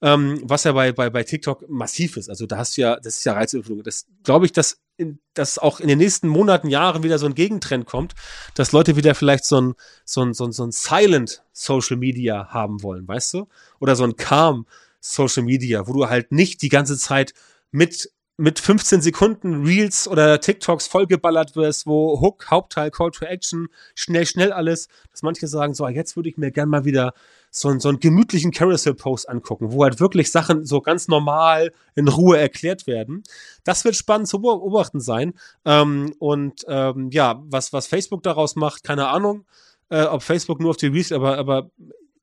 [0.00, 2.28] ähm, was ja bei, bei, bei TikTok massiv ist.
[2.28, 3.82] Also da hast du ja, das ist ja Reizüberflutung.
[3.82, 7.34] Das glaube ich, dass, in, dass auch in den nächsten Monaten, Jahren wieder so ein
[7.34, 8.14] Gegentrend kommt,
[8.54, 12.48] dass Leute wieder vielleicht so ein, so ein, so ein, so ein Silent Social Media
[12.50, 13.48] haben wollen, weißt du?
[13.80, 14.66] Oder so ein Calm
[15.00, 17.34] Social Media, wo du halt nicht die ganze Zeit
[17.70, 23.68] mit mit 15 Sekunden Reels oder TikToks vollgeballert wirst, wo Hook, Hauptteil, Call to Action,
[23.96, 27.14] schnell, schnell alles, dass manche sagen, so, jetzt würde ich mir gern mal wieder
[27.50, 32.38] so, so einen gemütlichen Carousel-Post angucken, wo halt wirklich Sachen so ganz normal in Ruhe
[32.38, 33.24] erklärt werden.
[33.64, 35.34] Das wird spannend zu beobachten sein.
[35.64, 39.46] Ähm, und ähm, ja, was, was Facebook daraus macht, keine Ahnung.
[39.90, 41.70] Äh, ob Facebook nur auf die Reels, aber, aber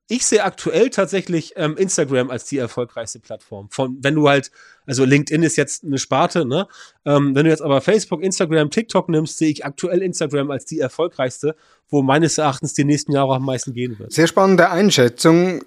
[0.08, 3.68] ich sehe aktuell tatsächlich ähm, Instagram als die erfolgreichste Plattform.
[3.70, 4.50] Von, wenn du halt,
[4.86, 6.68] also LinkedIn ist jetzt eine Sparte, ne?
[7.04, 10.78] Ähm, wenn du jetzt aber Facebook, Instagram, TikTok nimmst, sehe ich aktuell Instagram als die
[10.78, 11.56] erfolgreichste,
[11.88, 14.12] wo meines Erachtens die nächsten Jahre am meisten gehen wird.
[14.12, 15.62] Sehr spannende Einschätzung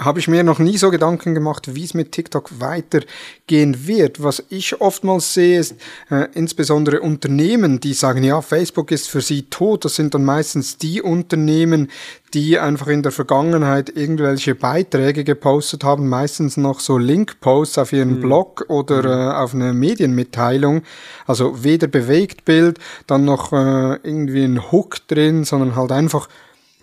[0.00, 4.22] habe ich mir noch nie so Gedanken gemacht, wie es mit TikTok weitergehen wird.
[4.22, 5.76] Was ich oftmals sehe, ist
[6.10, 9.84] äh, insbesondere Unternehmen, die sagen, ja, Facebook ist für sie tot.
[9.84, 11.90] Das sind dann meistens die Unternehmen,
[12.32, 18.16] die einfach in der Vergangenheit irgendwelche Beiträge gepostet haben, meistens noch so Link-Posts auf ihren
[18.16, 18.20] mhm.
[18.20, 19.08] Blog oder mhm.
[19.08, 20.82] äh, auf eine Medienmitteilung.
[21.26, 26.28] Also weder Bewegtbild, dann noch äh, irgendwie ein Hook drin, sondern halt einfach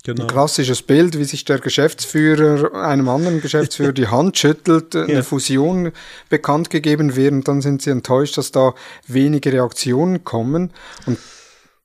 [0.08, 0.22] Genau.
[0.22, 5.22] Ein klassisches Bild, wie sich der Geschäftsführer einem anderen Geschäftsführer die Hand schüttelt, eine ja.
[5.22, 5.91] Fusion
[6.30, 8.74] bekannt gegeben wird und dann sind sie enttäuscht, dass da
[9.06, 10.72] wenige Reaktionen kommen.
[11.08, 11.17] Und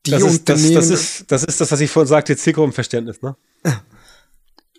[0.06, 0.74] die das ist, Unternehmen.
[0.76, 3.34] Das, das, ist, das ist das, was ich vorhin sagte, Zielgruppenverständnis, ne?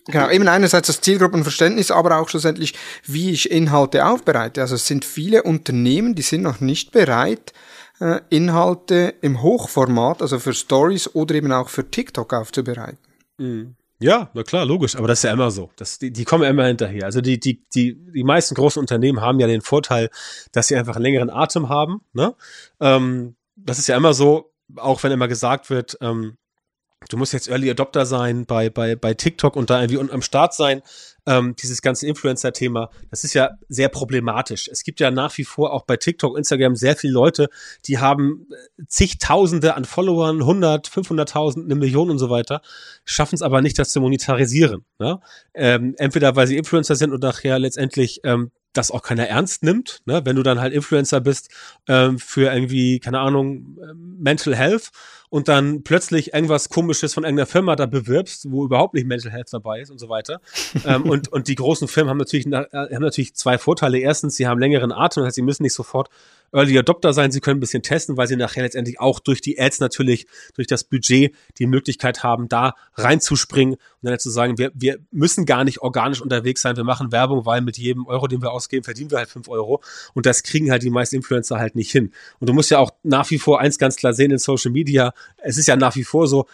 [0.05, 2.75] Genau, eben einerseits das Zielgruppenverständnis, aber auch schlussendlich,
[3.05, 4.61] wie ich Inhalte aufbereite.
[4.61, 7.51] Also es sind viele Unternehmen, die sind noch nicht bereit,
[7.99, 12.99] äh, Inhalte im Hochformat, also für Stories oder eben auch für TikTok aufzubereiten.
[13.43, 13.75] Mhm.
[13.99, 15.71] Ja, na klar, logisch, aber das ist ja immer so.
[15.77, 17.05] Das, die, die kommen immer hinterher.
[17.05, 20.09] Also die, die, die, die meisten großen Unternehmen haben ja den Vorteil,
[20.51, 22.01] dass sie einfach einen längeren Atem haben.
[22.11, 22.35] Ne?
[22.81, 26.37] Ähm, das ist ja immer so, auch wenn immer gesagt wird, ähm,
[27.09, 30.53] du musst jetzt Early Adopter sein bei, bei, bei TikTok und da irgendwie am Start
[30.53, 30.81] sein.
[31.25, 34.67] Ähm, dieses ganze Influencer-Thema, das ist ja sehr problematisch.
[34.67, 37.49] Es gibt ja nach wie vor auch bei TikTok, Instagram sehr viele Leute,
[37.85, 42.61] die haben äh, zigtausende an Followern, 100, 500.000, eine Million und so weiter,
[43.05, 44.85] schaffen es aber nicht, das zu monetarisieren.
[44.99, 45.19] Ne?
[45.53, 50.01] Ähm, entweder weil sie Influencer sind und nachher letztendlich ähm, das auch keiner ernst nimmt,
[50.05, 50.21] ne?
[50.25, 51.49] wenn du dann halt Influencer bist
[51.87, 54.91] ähm, für irgendwie, keine Ahnung, ähm, Mental Health
[55.29, 59.49] und dann plötzlich irgendwas komisches von irgendeiner Firma da bewirbst, wo überhaupt nicht Mental Health
[59.51, 60.41] dabei ist und so weiter.
[60.85, 63.99] ähm, und, und die großen Firmen haben natürlich, äh, haben natürlich zwei Vorteile.
[63.99, 66.09] Erstens, sie haben längeren Atem, das heißt, sie müssen nicht sofort
[66.51, 69.59] Early Adopter sein, sie können ein bisschen testen, weil sie nachher letztendlich auch durch die
[69.59, 74.71] Ads natürlich, durch das Budget die Möglichkeit haben, da reinzuspringen und dann zu sagen, wir,
[74.73, 78.41] wir müssen gar nicht organisch unterwegs sein, wir machen Werbung, weil mit jedem Euro, den
[78.41, 79.83] wir ausgeben, verdienen wir halt fünf Euro
[80.15, 82.11] und das kriegen halt die meisten Influencer halt nicht hin.
[82.39, 85.13] Und du musst ja auch nach wie vor eins ganz klar sehen in Social Media,
[85.37, 86.47] es ist ja nach wie vor so,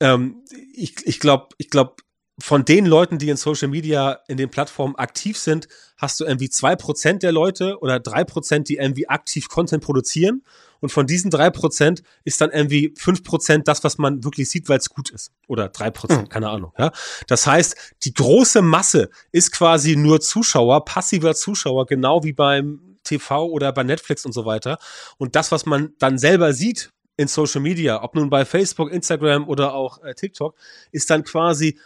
[0.00, 0.42] ähm,
[0.74, 1.94] ich, ich glaube, ich glaube,
[2.42, 6.50] von den Leuten, die in Social Media in den Plattformen aktiv sind, hast du irgendwie
[6.50, 10.42] zwei Prozent der Leute oder drei Prozent, die irgendwie aktiv Content produzieren.
[10.80, 14.68] Und von diesen drei Prozent ist dann irgendwie fünf Prozent das, was man wirklich sieht,
[14.68, 15.30] weil es gut ist.
[15.46, 16.28] Oder drei Prozent, mhm.
[16.30, 16.72] keine Ahnung.
[16.76, 16.90] Ja?
[17.28, 23.46] Das heißt, die große Masse ist quasi nur Zuschauer, passiver Zuschauer, genau wie beim TV
[23.46, 24.78] oder bei Netflix und so weiter.
[25.16, 29.48] Und das, was man dann selber sieht in Social Media, ob nun bei Facebook, Instagram
[29.48, 30.56] oder auch äh, TikTok,
[30.90, 31.78] ist dann quasi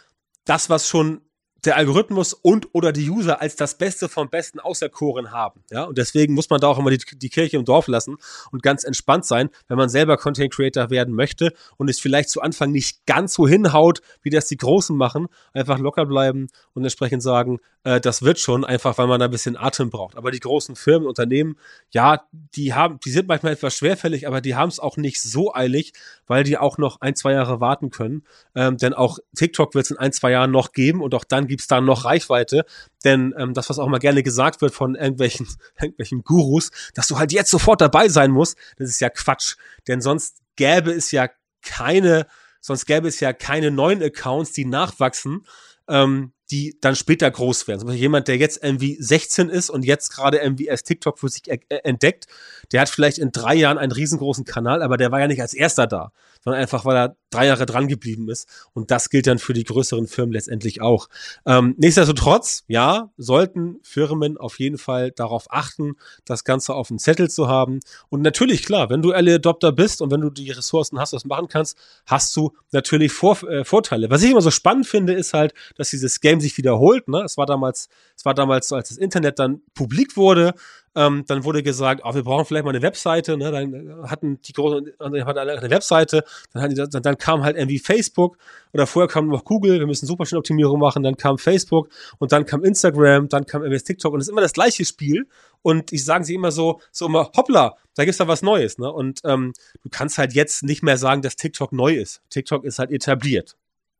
[0.47, 1.21] das, was schon
[1.67, 5.61] der Algorithmus und oder die User als das Beste vom Besten auserkoren haben.
[5.69, 8.17] Ja, und deswegen muss man da auch immer die, die Kirche im Dorf lassen
[8.51, 12.41] und ganz entspannt sein, wenn man selber Content Creator werden möchte und es vielleicht zu
[12.41, 15.27] Anfang nicht ganz so hinhaut, wie das die Großen machen.
[15.53, 19.31] Einfach locker bleiben und entsprechend sagen, äh, das wird schon, einfach weil man da ein
[19.31, 20.17] bisschen Atem braucht.
[20.17, 21.57] Aber die großen Firmen, Unternehmen,
[21.91, 25.53] ja, die haben, die sind manchmal etwas schwerfällig, aber die haben es auch nicht so
[25.53, 25.93] eilig,
[26.27, 28.23] weil die auch noch ein, zwei Jahre warten können.
[28.55, 31.47] Ähm, denn auch TikTok wird es in ein, zwei Jahren noch geben und auch dann
[31.47, 32.65] gibt es da noch Reichweite.
[33.03, 35.47] Denn ähm, das, was auch mal gerne gesagt wird von irgendwelchen,
[35.81, 39.55] irgendwelchen Gurus, dass du halt jetzt sofort dabei sein musst, das ist ja Quatsch.
[39.87, 41.29] Denn sonst gäbe es ja
[41.61, 42.27] keine,
[42.61, 45.45] sonst gäbe es ja keine neuen Accounts, die nachwachsen.
[45.87, 47.79] Ähm, die dann später groß werden.
[47.79, 51.29] Zum Beispiel jemand, der jetzt irgendwie 16 ist und jetzt gerade irgendwie erst TikTok für
[51.29, 52.27] sich entdeckt,
[52.71, 55.53] der hat vielleicht in drei Jahren einen riesengroßen Kanal, aber der war ja nicht als
[55.53, 56.11] erster da,
[56.43, 58.47] sondern einfach, weil er drei Jahre dran geblieben ist.
[58.73, 61.09] Und das gilt dann für die größeren Firmen letztendlich auch.
[61.45, 67.29] Ähm, nichtsdestotrotz, ja, sollten Firmen auf jeden Fall darauf achten, das Ganze auf dem Zettel
[67.29, 67.79] zu haben.
[68.09, 71.25] Und natürlich, klar, wenn du Early Adopter bist und wenn du die Ressourcen hast, was
[71.25, 74.09] machen kannst, hast du natürlich Vor äh, Vorteile.
[74.09, 77.07] Was ich immer so spannend finde, ist halt, dass dieses Game sich wiederholt.
[77.07, 77.23] Ne?
[77.23, 77.89] Es war damals,
[78.27, 80.53] war damals so, als das Internet dann publik wurde,
[80.97, 83.37] ähm, dann wurde gesagt, oh, wir brauchen vielleicht mal eine Webseite.
[83.37, 83.51] Ne?
[83.51, 88.37] Dann hatten die großen, hatten eine Webseite, dann, die, dann, dann kam halt irgendwie Facebook
[88.73, 92.63] oder vorher kam noch Google, wir müssen Suchmaschinenoptimierung machen, dann kam Facebook und dann kam
[92.63, 95.27] Instagram, dann kam MS TikTok und es ist immer das gleiche Spiel.
[95.61, 98.77] Und ich sagen sie immer so, so immer, hoppla, da gibt's da was Neues.
[98.77, 98.91] Ne?
[98.91, 102.21] Und ähm, du kannst halt jetzt nicht mehr sagen, dass TikTok neu ist.
[102.29, 103.55] TikTok ist halt etabliert.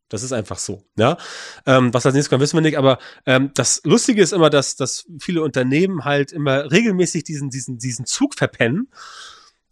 [0.09, 0.83] Das ist einfach so.
[0.97, 1.17] Ja,
[1.65, 2.77] ähm, was als nächstes kommt, wissen wir nicht.
[2.77, 7.77] Aber ähm, das Lustige ist immer, dass, dass viele Unternehmen halt immer regelmäßig diesen, diesen,
[7.77, 8.89] diesen Zug verpennen,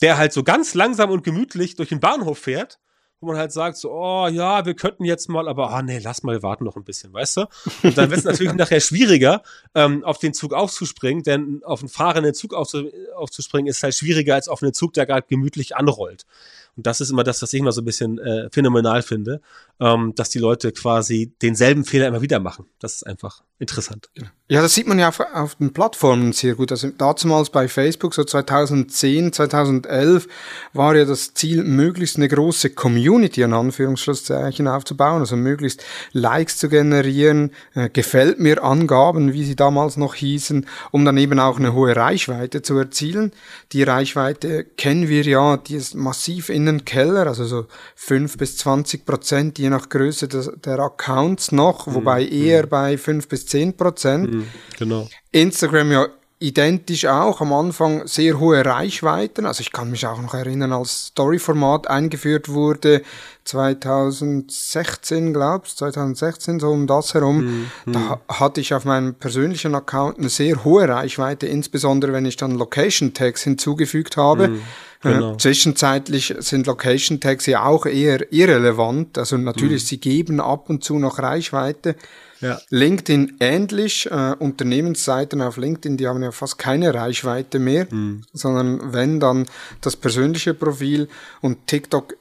[0.01, 2.79] der halt so ganz langsam und gemütlich durch den Bahnhof fährt
[3.21, 6.23] wo man halt sagt, so, oh ja, wir könnten jetzt mal, aber ah nee, lass
[6.23, 7.45] mal, warten noch ein bisschen, weißt du?
[7.83, 9.41] Und dann wird es natürlich nachher schwieriger,
[9.73, 14.35] ähm, auf den Zug aufzuspringen, denn auf einen fahrenden Zug aufzu aufzuspringen ist halt schwieriger
[14.35, 16.25] als auf einen Zug, der gerade gemütlich anrollt.
[16.75, 19.41] Und das ist immer das, was ich immer so ein bisschen äh, phänomenal finde,
[19.79, 22.65] ähm, dass die Leute quasi denselben Fehler immer wieder machen.
[22.79, 24.09] Das ist einfach interessant.
[24.49, 26.71] Ja, das sieht man ja auf, auf den Plattformen sehr gut.
[26.71, 30.27] Also damals bei Facebook, so 2010, 2011,
[30.73, 36.67] war ja das Ziel, möglichst eine große Community, in Anführungsschlusszeichen, aufzubauen, also möglichst Likes zu
[36.67, 41.73] generieren, äh, gefällt mir Angaben, wie sie damals noch hießen, um dann eben auch eine
[41.73, 43.31] hohe Reichweite zu erzielen.
[43.71, 48.57] Die Reichweite kennen wir ja, die ist massiv in den Keller, also so fünf bis
[48.57, 51.95] zwanzig Prozent, je nach Größe des, der Accounts noch, mhm.
[51.95, 52.69] wobei eher mhm.
[52.69, 54.33] bei fünf bis zehn Prozent.
[54.33, 54.47] Mhm,
[54.77, 55.07] genau.
[55.31, 56.07] Instagram ja
[56.39, 59.45] identisch auch, am Anfang sehr hohe Reichweiten.
[59.45, 63.03] Also ich kann mich auch noch erinnern, als Story-Format eingeführt wurde,
[63.45, 67.69] 2016, glaubst 2016, so um das herum.
[67.85, 67.93] Mhm.
[67.93, 72.51] Da hatte ich auf meinem persönlichen Account eine sehr hohe Reichweite, insbesondere wenn ich dann
[72.55, 74.59] Location-Tags hinzugefügt habe.
[75.05, 75.33] Genau.
[75.33, 79.17] Äh, zwischenzeitlich sind Location Tags ja auch eher irrelevant.
[79.17, 79.87] Also natürlich, mhm.
[79.87, 81.95] sie geben ab und zu noch Reichweite.
[82.41, 82.59] Ja.
[82.69, 84.09] LinkedIn ähnlich.
[84.11, 88.23] Äh, Unternehmensseiten auf LinkedIn, die haben ja fast keine Reichweite mehr, mhm.
[88.33, 89.45] sondern wenn dann
[89.81, 91.07] das persönliche Profil
[91.41, 92.15] und TikTok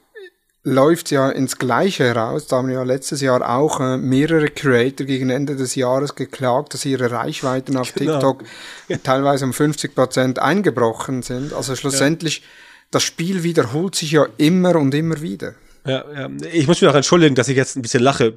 [0.66, 2.46] läuft ja ins Gleiche heraus.
[2.46, 6.86] Da haben ja letztes Jahr auch äh, mehrere Creator gegen Ende des Jahres geklagt, dass
[6.86, 8.12] ihre Reichweiten auf genau.
[8.12, 8.44] TikTok
[9.02, 11.52] teilweise um 50 Prozent eingebrochen sind.
[11.52, 12.46] Also schlussendlich ja
[12.90, 15.54] das Spiel wiederholt sich ja immer und immer wieder.
[15.86, 16.30] Ja, ja.
[16.52, 18.34] Ich muss mich auch entschuldigen, dass ich jetzt ein bisschen lache,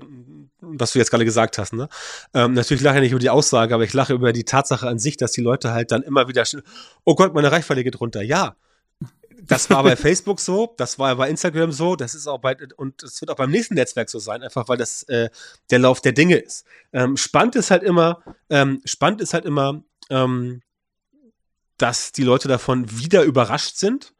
[0.59, 1.73] was du jetzt gerade gesagt hast.
[1.73, 1.87] Ne?
[2.33, 4.99] Ähm, natürlich lache ich nicht über die Aussage, aber ich lache über die Tatsache an
[4.99, 6.43] sich, dass die Leute halt dann immer wieder,
[7.05, 8.21] oh Gott, meine Reichweite geht runter.
[8.21, 8.55] Ja,
[9.47, 13.01] das war bei Facebook so, das war bei Instagram so, das ist auch bei, und
[13.03, 15.29] es wird auch beim nächsten Netzwerk so sein, einfach weil das äh,
[15.69, 16.65] der Lauf der Dinge ist.
[16.91, 20.61] Ähm, spannend ist halt immer, ähm, spannend ist halt immer, ähm,
[21.77, 24.13] dass die Leute davon wieder überrascht sind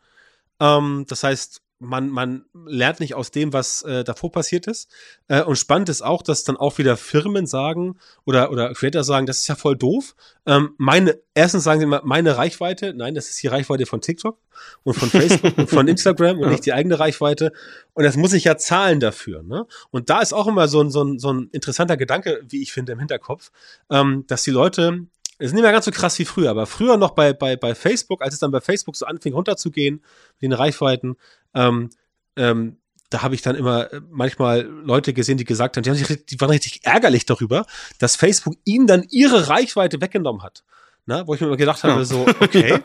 [0.59, 4.89] ähm, das heißt, man, man lernt nicht aus dem, was äh, davor passiert ist.
[5.27, 9.25] Äh, und spannend ist auch, dass dann auch wieder Firmen sagen oder, oder Creator sagen,
[9.25, 10.15] das ist ja voll doof.
[10.45, 14.39] Ähm, meine, erstens sagen sie immer, meine Reichweite, nein, das ist die Reichweite von TikTok
[14.83, 17.51] und von Facebook und von Instagram und nicht die eigene Reichweite.
[17.93, 19.43] Und das muss ich ja zahlen dafür.
[19.43, 19.67] Ne?
[19.91, 22.73] Und da ist auch immer so ein, so ein, so ein interessanter Gedanke, wie ich
[22.73, 23.51] finde, im Hinterkopf,
[23.91, 25.05] ähm, dass die Leute
[25.39, 27.75] es ist nicht mehr ganz so krass wie früher, aber früher noch bei, bei, bei
[27.75, 31.15] Facebook, als es dann bei Facebook so anfing runterzugehen, mit den Reichweiten,
[31.53, 31.89] ähm,
[32.35, 32.77] ähm,
[33.09, 36.25] da habe ich dann immer äh, manchmal Leute gesehen, die gesagt haben, die, haben sich,
[36.25, 37.65] die waren richtig ärgerlich darüber,
[37.99, 40.63] dass Facebook ihnen dann ihre Reichweite weggenommen hat.
[41.05, 42.03] Na, wo ich mir immer gedacht habe, ja.
[42.03, 42.79] so, okay,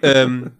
[0.00, 0.52] ähm,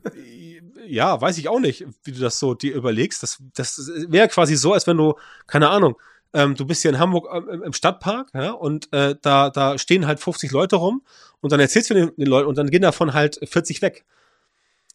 [0.87, 3.23] ja, weiß ich auch nicht, wie du das so dir überlegst.
[3.23, 5.15] Das, das wäre quasi so, als wenn du,
[5.47, 5.97] keine Ahnung,
[6.33, 10.07] ähm, du bist hier in Hamburg ähm, im Stadtpark, ja, und äh, da, da stehen
[10.07, 11.03] halt 50 Leute rum
[11.41, 14.05] und dann erzählst du den, den Leuten und dann gehen davon halt 40 weg.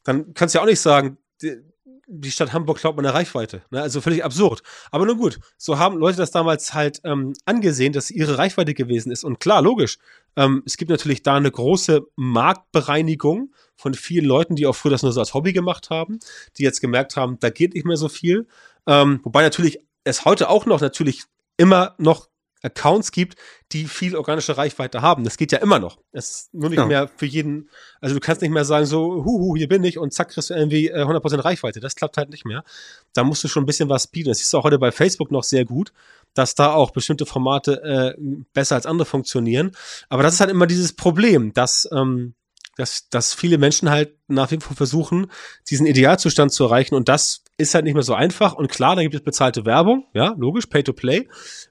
[0.03, 1.57] Dann kannst du ja auch nicht sagen, die,
[2.13, 3.61] die Stadt Hamburg klaut meine Reichweite.
[3.69, 3.81] Ne?
[3.81, 4.63] Also völlig absurd.
[4.91, 9.11] Aber nun gut, so haben Leute das damals halt ähm, angesehen, dass ihre Reichweite gewesen
[9.11, 9.23] ist.
[9.23, 9.97] Und klar, logisch,
[10.35, 15.03] ähm, es gibt natürlich da eine große Marktbereinigung von vielen Leuten, die auch früher das
[15.03, 16.19] nur so als Hobby gemacht haben,
[16.57, 18.47] die jetzt gemerkt haben, da geht nicht mehr so viel.
[18.87, 21.23] Ähm, wobei natürlich es heute auch noch natürlich
[21.57, 22.27] immer noch
[22.63, 23.37] Accounts gibt,
[23.71, 25.23] die viel organische Reichweite haben.
[25.23, 25.97] Das geht ja immer noch.
[26.11, 26.85] Es ist nur nicht ja.
[26.85, 27.69] mehr für jeden,
[28.01, 30.53] also du kannst nicht mehr sagen, so, huhu, hier bin ich und zack, kriegst du
[30.53, 31.79] irgendwie 100% äh, Reichweite.
[31.79, 32.63] Das klappt halt nicht mehr.
[33.13, 34.29] Da musst du schon ein bisschen was bieten.
[34.29, 35.91] Das siehst du auch heute bei Facebook noch sehr gut,
[36.33, 38.21] dass da auch bestimmte Formate äh,
[38.53, 39.71] besser als andere funktionieren.
[40.09, 42.35] Aber das ist halt immer dieses Problem, dass, ähm,
[42.77, 45.31] dass, dass viele Menschen halt nach wie vor versuchen,
[45.69, 48.53] diesen Idealzustand zu erreichen und das ist halt nicht mehr so einfach.
[48.53, 51.27] Und klar, da gibt es bezahlte Werbung, ja, logisch, Pay to Play,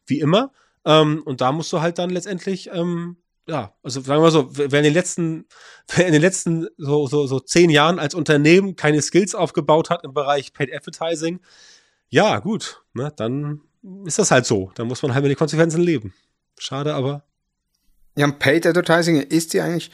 [0.06, 0.52] wie immer.
[0.84, 4.78] Ähm, und da musst du halt dann letztendlich, ähm, ja, also sagen wir so, wer
[4.78, 5.46] in den letzten,
[5.94, 10.04] wer in den letzten so, so, so zehn Jahren als Unternehmen keine Skills aufgebaut hat
[10.04, 11.40] im Bereich Paid Advertising,
[12.08, 13.60] ja, gut, ne, dann
[14.04, 14.72] ist das halt so.
[14.74, 16.12] Da muss man halt mit den Konsequenzen leben.
[16.58, 17.24] Schade, aber.
[18.16, 19.90] Ja, Paid Advertising ist ja eigentlich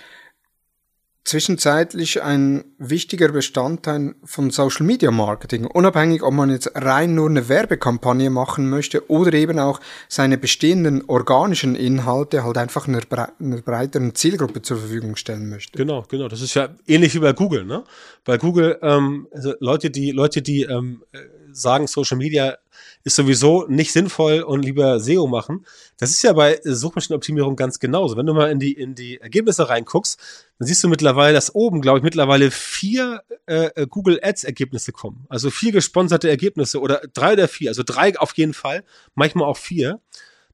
[1.27, 7.49] zwischenzeitlich ein wichtiger Bestandteil von Social Media Marketing, unabhängig ob man jetzt rein nur eine
[7.49, 13.61] Werbekampagne machen möchte oder eben auch seine bestehenden organischen Inhalte halt einfach einer, bre einer
[13.61, 15.77] breiteren Zielgruppe zur Verfügung stellen möchte.
[15.77, 16.29] Genau, genau.
[16.29, 17.83] Das ist ja ähnlich wie bei Google, ne?
[18.25, 21.03] Bei Google, ähm, also Leute, die Leute, die ähm,
[21.51, 22.57] sagen, Social Media
[23.03, 25.65] ist sowieso nicht sinnvoll und lieber SEO machen.
[25.99, 28.17] Das ist ja bei Suchmaschinenoptimierung ganz genauso.
[28.17, 30.19] Wenn du mal in die, in die Ergebnisse reinguckst,
[30.59, 34.93] dann siehst du mittlerweile, dass oben, glaube ich, mittlerweile vier äh, äh, Google Ads Ergebnisse
[34.93, 35.27] kommen.
[35.29, 39.59] Also vier gesponserte Ergebnisse oder drei oder vier, also drei auf jeden Fall, manchmal auch
[39.59, 40.01] vier.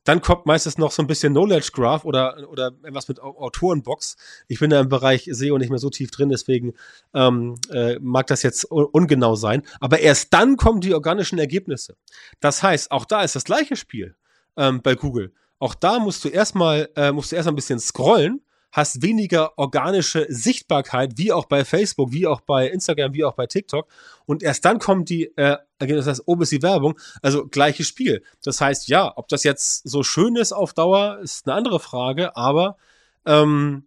[0.05, 4.17] Dann kommt meistens noch so ein bisschen Knowledge Graph oder, oder etwas mit Autorenbox.
[4.49, 6.75] Ich bin da im Bereich SEO nicht mehr so tief drin, deswegen
[7.15, 9.63] ähm, äh, mag das jetzt ungenau sein.
[9.79, 11.95] Aber erst dann kommen die organischen Ergebnisse.
[12.41, 14.17] Das heißt, auch da ist das gleiche Spiel
[14.57, 15.33] ähm, bei Google.
[15.61, 18.41] Auch da musst du erstmal, äh, musst du erstmal ein bisschen scrollen
[18.73, 23.47] hast weniger organische Sichtbarkeit, wie auch bei Facebook, wie auch bei Instagram, wie auch bei
[23.47, 23.87] TikTok.
[24.25, 28.23] Und erst dann kommt die äh, das heißt, oben ist die Werbung, also gleiches Spiel.
[28.45, 32.37] Das heißt, ja, ob das jetzt so schön ist auf Dauer, ist eine andere Frage,
[32.37, 32.77] aber
[33.27, 33.87] ähm,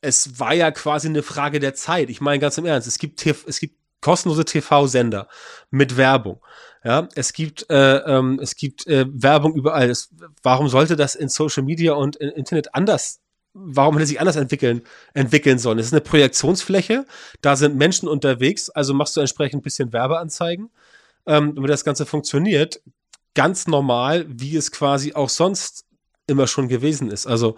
[0.00, 2.10] es war ja quasi eine Frage der Zeit.
[2.10, 5.28] Ich meine ganz im Ernst, es gibt, es gibt kostenlose TV-Sender
[5.70, 6.40] mit Werbung.
[6.84, 9.88] Ja, es gibt, äh, ähm, es gibt äh, Werbung überall.
[9.88, 10.10] Es,
[10.42, 13.21] warum sollte das in Social Media und in Internet anders
[13.54, 14.82] warum hätte sich anders entwickeln,
[15.14, 15.78] entwickeln sollen?
[15.78, 17.06] Es ist eine Projektionsfläche,
[17.40, 20.70] da sind Menschen unterwegs, also machst du entsprechend ein bisschen Werbeanzeigen,
[21.26, 22.80] ähm, damit das Ganze funktioniert.
[23.34, 25.84] Ganz normal, wie es quasi auch sonst
[26.26, 27.26] immer schon gewesen ist.
[27.26, 27.56] Also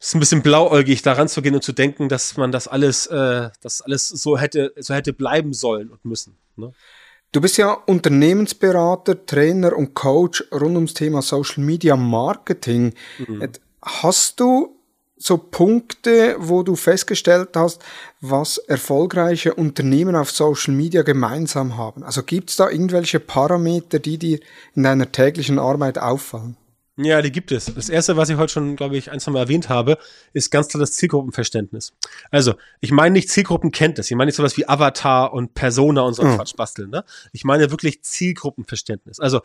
[0.00, 3.50] es ist ein bisschen blauäugig, da ranzugehen und zu denken, dass man das alles, äh,
[3.60, 6.36] das alles so hätte, so hätte bleiben sollen und müssen.
[6.56, 6.72] Ne?
[7.32, 12.94] Du bist ja Unternehmensberater, Trainer und Coach rund ums Thema Social Media Marketing.
[13.18, 13.50] Mhm.
[13.82, 14.77] Hast du
[15.18, 17.82] so Punkte, wo du festgestellt hast,
[18.20, 22.02] was erfolgreiche Unternehmen auf Social Media gemeinsam haben?
[22.02, 24.40] Also gibt es da irgendwelche Parameter, die dir
[24.74, 26.56] in deiner täglichen Arbeit auffallen?
[27.00, 27.72] Ja, die gibt es.
[27.72, 29.98] Das erste, was ich heute schon, glaube ich, ein, zwei Mal erwähnt habe,
[30.32, 31.92] ist ganz klar das Zielgruppenverständnis.
[32.32, 34.10] Also, ich meine nicht Zielgruppenkenntnis.
[34.10, 36.34] Ich meine nicht sowas wie Avatar und Persona und so mhm.
[36.34, 37.04] Quatsch basteln, ne?
[37.32, 39.20] Ich meine wirklich Zielgruppenverständnis.
[39.20, 39.42] Also,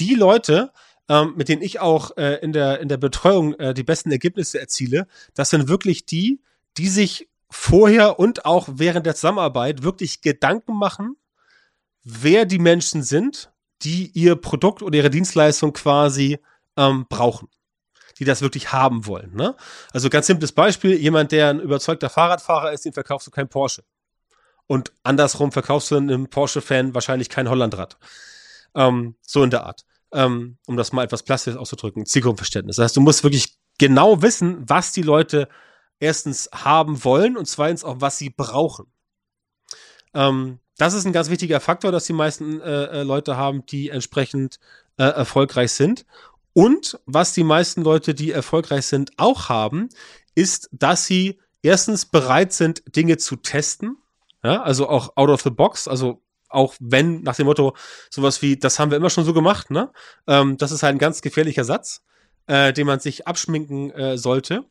[0.00, 0.72] die Leute,
[1.08, 4.60] ähm, mit denen ich auch äh, in, der, in der Betreuung äh, die besten Ergebnisse
[4.60, 6.40] erziele, das sind wirklich die,
[6.76, 11.16] die sich vorher und auch während der Zusammenarbeit wirklich Gedanken machen,
[12.04, 13.50] wer die Menschen sind,
[13.82, 16.38] die ihr Produkt oder ihre Dienstleistung quasi
[16.76, 17.48] ähm, brauchen
[18.18, 19.34] die das wirklich haben wollen.
[19.34, 19.54] Ne?
[19.92, 23.84] Also ganz simples Beispiel, jemand, der ein überzeugter Fahrradfahrer ist, den verkaufst du kein Porsche.
[24.66, 27.96] Und andersrum verkaufst du einem Porsche-Fan wahrscheinlich kein Hollandrad.
[28.74, 32.76] Ähm, so in der Art ähm, um das mal etwas plastisch auszudrücken, Zielgruppenverständnis.
[32.76, 35.48] Das heißt, du musst wirklich genau wissen, was die Leute
[36.00, 38.86] erstens haben wollen und zweitens auch, was sie brauchen.
[40.14, 43.90] Ähm, das ist ein ganz wichtiger Faktor, dass die meisten äh, äh, Leute haben, die
[43.90, 44.58] entsprechend
[44.96, 46.06] äh, erfolgreich sind.
[46.52, 49.88] Und was die meisten Leute, die erfolgreich sind, auch haben,
[50.34, 53.98] ist, dass sie erstens bereit sind, Dinge zu testen.
[54.44, 57.74] Ja, also auch out of the box, also auch wenn nach dem Motto
[58.10, 59.90] sowas wie, das haben wir immer schon so gemacht, ne?
[60.26, 62.02] Ähm, das ist halt ein ganz gefährlicher Satz,
[62.46, 64.64] äh, den man sich abschminken äh, sollte.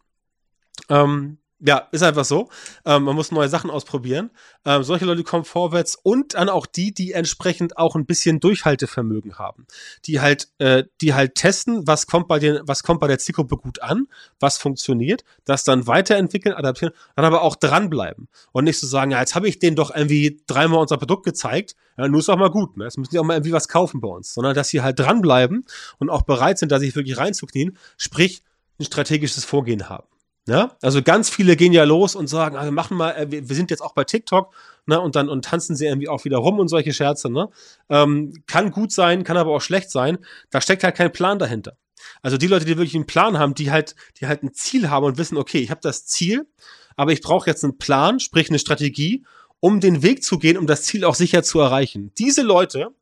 [0.90, 2.50] Ähm, ja, ist einfach so.
[2.86, 4.30] Ähm, man muss neue Sachen ausprobieren.
[4.63, 9.39] Ähm, solche Leute kommen vorwärts und dann auch die, die entsprechend auch ein bisschen Durchhaltevermögen
[9.39, 9.65] haben.
[10.06, 13.58] Die halt, äh, die halt testen, was kommt bei den, was kommt bei der Zielgruppe
[13.58, 14.08] gut an,
[14.39, 18.28] was funktioniert, das dann weiterentwickeln, adaptieren, dann aber auch dranbleiben.
[18.52, 21.26] Und nicht zu so sagen, ja, jetzt habe ich denen doch irgendwie dreimal unser Produkt
[21.26, 22.84] gezeigt, ja, nur ist auch mal gut, ne?
[22.84, 24.36] Jetzt müssen die auch mal irgendwie was kaufen bei uns.
[24.36, 25.65] Sondern dass sie halt dranbleiben
[25.98, 28.43] und auch bereit sind, da sich wirklich reinzuknien, sprich
[28.80, 30.06] ein strategisches Vorgehen haben.
[30.48, 33.56] Ja, also ganz viele gehen ja los und sagen, ah, wir machen mal, äh, wir
[33.56, 36.60] sind jetzt auch bei TikTok, ne, und dann und tanzen sie irgendwie auch wieder rum
[36.60, 37.50] und solche Scherze, ne?
[37.89, 40.19] Ähm, kann gut sein, kann aber auch schlecht sein.
[40.50, 41.77] Da steckt halt kein Plan dahinter.
[42.21, 45.06] Also die Leute, die wirklich einen Plan haben, die halt, die halt ein Ziel haben
[45.06, 46.48] und wissen, okay, ich habe das Ziel,
[46.95, 49.25] aber ich brauche jetzt einen Plan, sprich eine Strategie,
[49.60, 52.13] um den Weg zu gehen, um das Ziel auch sicher zu erreichen.
[52.17, 52.95] Diese Leute,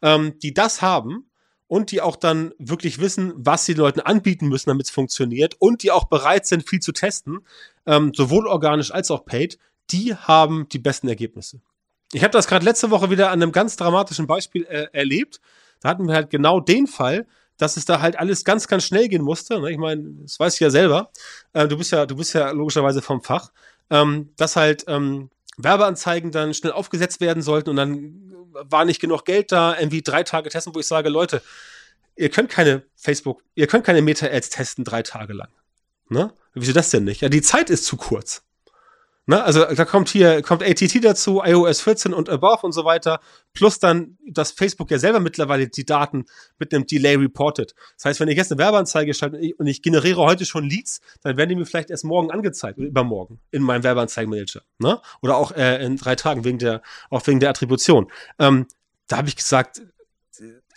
[0.00, 1.28] ähm, die das haben
[1.66, 5.56] und die auch dann wirklich wissen, was sie den Leuten anbieten müssen, damit es funktioniert
[5.58, 7.40] und die auch bereit sind, viel zu testen,
[7.86, 9.58] ähm, sowohl organisch als auch paid,
[9.90, 11.60] die haben die besten Ergebnisse.
[12.12, 15.40] Ich habe das gerade letzte Woche wieder an einem ganz dramatischen Beispiel äh, erlebt.
[15.80, 19.08] Da hatten wir halt genau den Fall, dass es da halt alles ganz, ganz schnell
[19.08, 19.60] gehen musste.
[19.60, 19.70] Ne?
[19.70, 21.10] Ich meine, das weiß ich ja selber.
[21.52, 23.52] Äh, du bist ja, du bist ja logischerweise vom Fach,
[23.90, 29.24] ähm, dass halt ähm, Werbeanzeigen dann schnell aufgesetzt werden sollten und dann war nicht genug
[29.24, 31.42] Geld da, irgendwie drei Tage testen, wo ich sage, Leute,
[32.16, 35.48] ihr könnt keine Facebook, ihr könnt keine Meta-Ads testen drei Tage lang.
[36.08, 36.32] Ne?
[36.54, 37.20] Wieso das denn nicht?
[37.20, 38.42] Ja, die Zeit ist zu kurz.
[39.26, 39.42] Ne?
[39.42, 43.20] Also da kommt hier, kommt ATT dazu, iOS 14 und above und so weiter,
[43.54, 46.26] plus dann, dass Facebook ja selber mittlerweile die Daten
[46.58, 47.74] mit einem Delay reportet.
[47.96, 51.36] Das heißt, wenn ich jetzt eine Werbeanzeige schalte und ich generiere heute schon Leads, dann
[51.36, 54.62] werden die mir vielleicht erst morgen angezeigt oder übermorgen in meinem Werbeanzeigenmanager.
[54.78, 55.00] Ne?
[55.22, 58.10] Oder auch äh, in drei Tagen wegen der, auch wegen der Attribution.
[58.38, 58.66] Ähm,
[59.06, 59.82] da habe ich gesagt,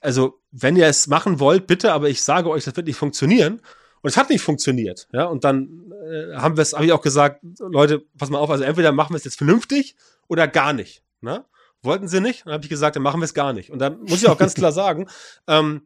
[0.01, 3.61] also wenn ihr es machen wollt, bitte, aber ich sage euch, das wird nicht funktionieren.
[4.01, 5.07] Und es hat nicht funktioniert.
[5.11, 8.49] Ja, und dann äh, haben wir es, habe ich auch gesagt, Leute, pass mal auf,
[8.49, 9.95] also entweder machen wir es jetzt vernünftig
[10.27, 11.03] oder gar nicht.
[11.21, 11.45] Ne?
[11.81, 12.45] Wollten sie nicht?
[12.45, 13.69] Dann habe ich gesagt, dann machen wir es gar nicht.
[13.69, 15.07] Und dann muss ich auch ganz klar sagen,
[15.47, 15.83] ähm,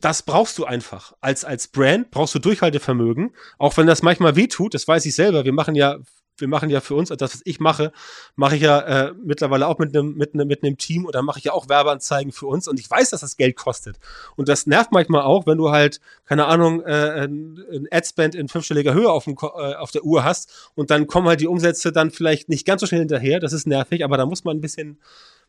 [0.00, 1.14] das brauchst du einfach.
[1.20, 5.14] Als, als Brand brauchst du Durchhaltevermögen, auch wenn das manchmal weh tut, das weiß ich
[5.14, 5.44] selber.
[5.44, 5.98] Wir machen ja
[6.38, 7.92] wir machen ja für uns, das, was ich mache,
[8.36, 11.38] mache ich ja äh, mittlerweile auch mit einem mit einem mit einem Team oder mache
[11.38, 13.98] ich ja auch Werbeanzeigen für uns und ich weiß, dass das Geld kostet.
[14.36, 18.94] Und das nervt manchmal auch, wenn du halt, keine Ahnung, äh, ein Adspend in fünfstelliger
[18.94, 22.10] Höhe auf, dem, äh, auf der Uhr hast und dann kommen halt die Umsätze dann
[22.10, 23.40] vielleicht nicht ganz so schnell hinterher.
[23.40, 24.98] Das ist nervig, aber da muss man ein bisschen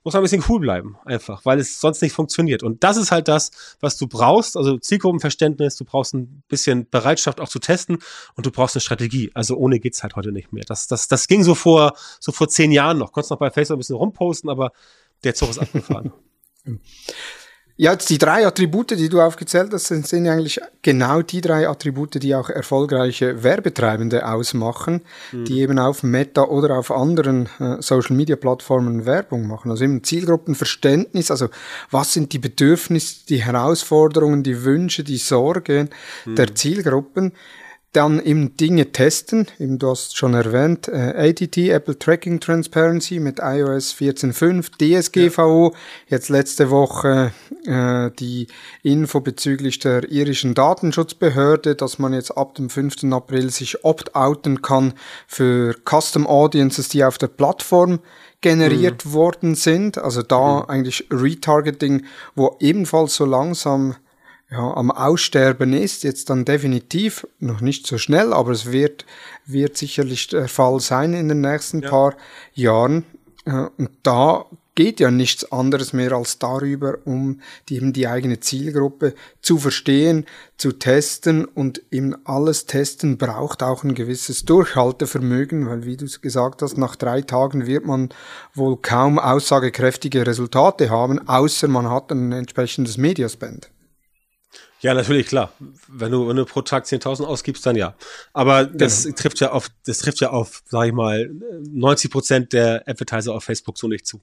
[0.06, 2.62] muss man ein bisschen cool bleiben, einfach, weil es sonst nicht funktioniert.
[2.62, 3.50] Und das ist halt das,
[3.80, 7.98] was du brauchst, also Zielgruppenverständnis, du brauchst ein bisschen Bereitschaft auch zu testen
[8.36, 9.32] und du brauchst eine Strategie.
[9.34, 10.64] Also ohne geht's halt heute nicht mehr.
[10.66, 13.12] Das, das, das ging so vor, so vor zehn Jahren noch.
[13.12, 14.72] Konntest noch bei Facebook ein bisschen rumposten, aber
[15.24, 16.14] der Zug ist abgefahren.
[17.78, 21.68] Ja, jetzt die drei Attribute, die du aufgezählt hast, sind, sind eigentlich genau die drei
[21.68, 25.02] Attribute, die auch erfolgreiche Werbetreibende ausmachen,
[25.34, 25.44] mhm.
[25.44, 29.72] die eben auf Meta oder auf anderen äh, Social-Media-Plattformen Werbung machen.
[29.72, 31.50] Also eben Zielgruppenverständnis, also
[31.92, 35.90] was sind die Bedürfnisse, die Herausforderungen, die Wünsche, die Sorgen
[36.24, 36.36] mhm.
[36.36, 37.34] der Zielgruppen
[37.96, 43.40] dann eben Dinge testen, eben du hast schon erwähnt, äh, ATT, Apple Tracking Transparency mit
[43.40, 45.80] iOS 14.5, DSGVO, ja.
[46.08, 47.32] jetzt letzte Woche
[47.66, 48.48] äh, die
[48.84, 53.06] Info bezüglich der irischen Datenschutzbehörde, dass man jetzt ab dem 5.
[53.12, 54.94] April sich opt-outen kann
[55.28, 58.00] für Custom Audiences, die auf der Plattform
[58.42, 59.14] generiert mhm.
[59.14, 59.98] worden sind.
[59.98, 60.70] Also da mhm.
[60.70, 63.96] eigentlich Retargeting, wo ebenfalls so langsam
[64.56, 69.06] ja, am Aussterben ist, jetzt dann definitiv, noch nicht so schnell, aber es wird,
[69.46, 71.90] wird sicherlich der Fall sein in den nächsten ja.
[71.90, 72.16] paar
[72.54, 73.04] Jahren.
[73.46, 74.46] Äh, und da
[74.76, 80.26] geht ja nichts anderes mehr als darüber, um die, eben die eigene Zielgruppe zu verstehen,
[80.56, 86.62] zu testen und eben alles testen braucht auch ein gewisses Durchhaltevermögen, weil wie du gesagt
[86.62, 88.10] hast, nach drei Tagen wird man
[88.54, 93.70] wohl kaum aussagekräftige Resultate haben, außer man hat ein entsprechendes Mediaspend.
[94.86, 95.52] Ja, natürlich, klar.
[95.88, 97.96] Wenn du, wenn du pro Tag 10.000 ausgibst, dann ja.
[98.34, 99.16] Aber das genau.
[99.16, 101.28] trifft ja auf, das trifft ja auf, sag ich mal,
[101.72, 104.22] 90 Prozent der Advertiser auf Facebook so nicht zu.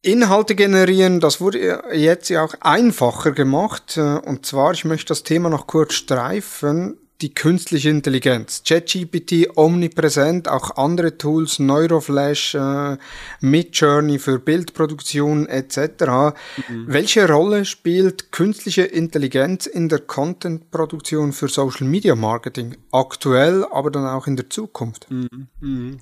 [0.00, 3.98] Inhalte generieren, das wurde jetzt ja auch einfacher gemacht.
[3.98, 8.62] Und zwar, ich möchte das Thema noch kurz streifen die künstliche Intelligenz.
[8.64, 12.96] ChatGPT omnipräsent, auch andere Tools, Neuroflash, äh,
[13.40, 16.36] Midjourney für Bildproduktion etc.
[16.68, 16.84] Mhm.
[16.86, 22.76] Welche Rolle spielt künstliche Intelligenz in der Contentproduktion für Social Media Marketing?
[22.92, 25.10] Aktuell, aber dann auch in der Zukunft.
[25.10, 25.48] Mhm.
[25.60, 25.98] Mhm.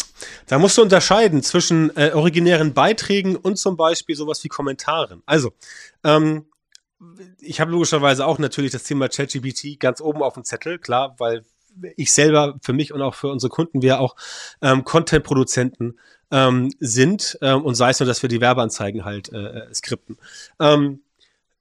[0.47, 5.23] Da musst du unterscheiden zwischen äh, originären Beiträgen und zum Beispiel sowas wie Kommentaren.
[5.25, 5.53] Also,
[6.05, 6.45] ähm,
[7.41, 11.45] ich habe logischerweise auch natürlich das Thema ChatGPT ganz oben auf dem Zettel, klar, weil
[11.97, 14.17] ich selber für mich und auch für unsere Kunden wir auch
[14.63, 15.99] ähm, Content-Produzenten
[16.31, 20.17] ähm, sind ähm, und sei es nur, dass wir die Werbeanzeigen halt äh, äh skripten.
[20.59, 21.01] Ähm,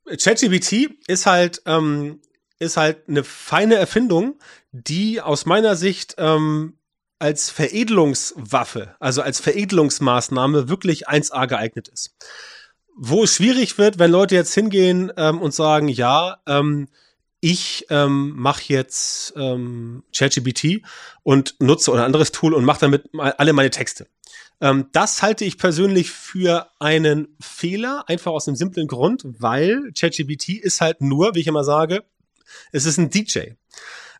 [0.05, 2.21] ChatGPT ist halt ähm,
[2.59, 4.39] ist halt eine feine Erfindung,
[4.71, 6.77] die aus meiner Sicht ähm,
[7.19, 12.15] als Veredelungswaffe, also als Veredelungsmaßnahme wirklich 1A geeignet ist
[12.95, 16.87] wo es schwierig wird, wenn Leute jetzt hingehen ähm, und sagen, ja, ähm,
[17.41, 20.81] ich ähm, mache jetzt ähm, ChatGPT
[21.21, 24.07] und nutze oder ein anderes Tool und mache damit alle meine Texte.
[24.61, 30.49] Ähm, das halte ich persönlich für einen Fehler, einfach aus einem simplen Grund, weil ChatGPT
[30.49, 32.03] ist halt nur, wie ich immer sage,
[32.71, 33.51] Es ist ein DJ.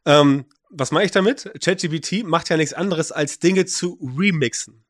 [0.06, 1.52] Ähm, was meine ich damit?
[1.64, 4.84] ChatGPT macht ja nichts anderes, als Dinge zu remixen.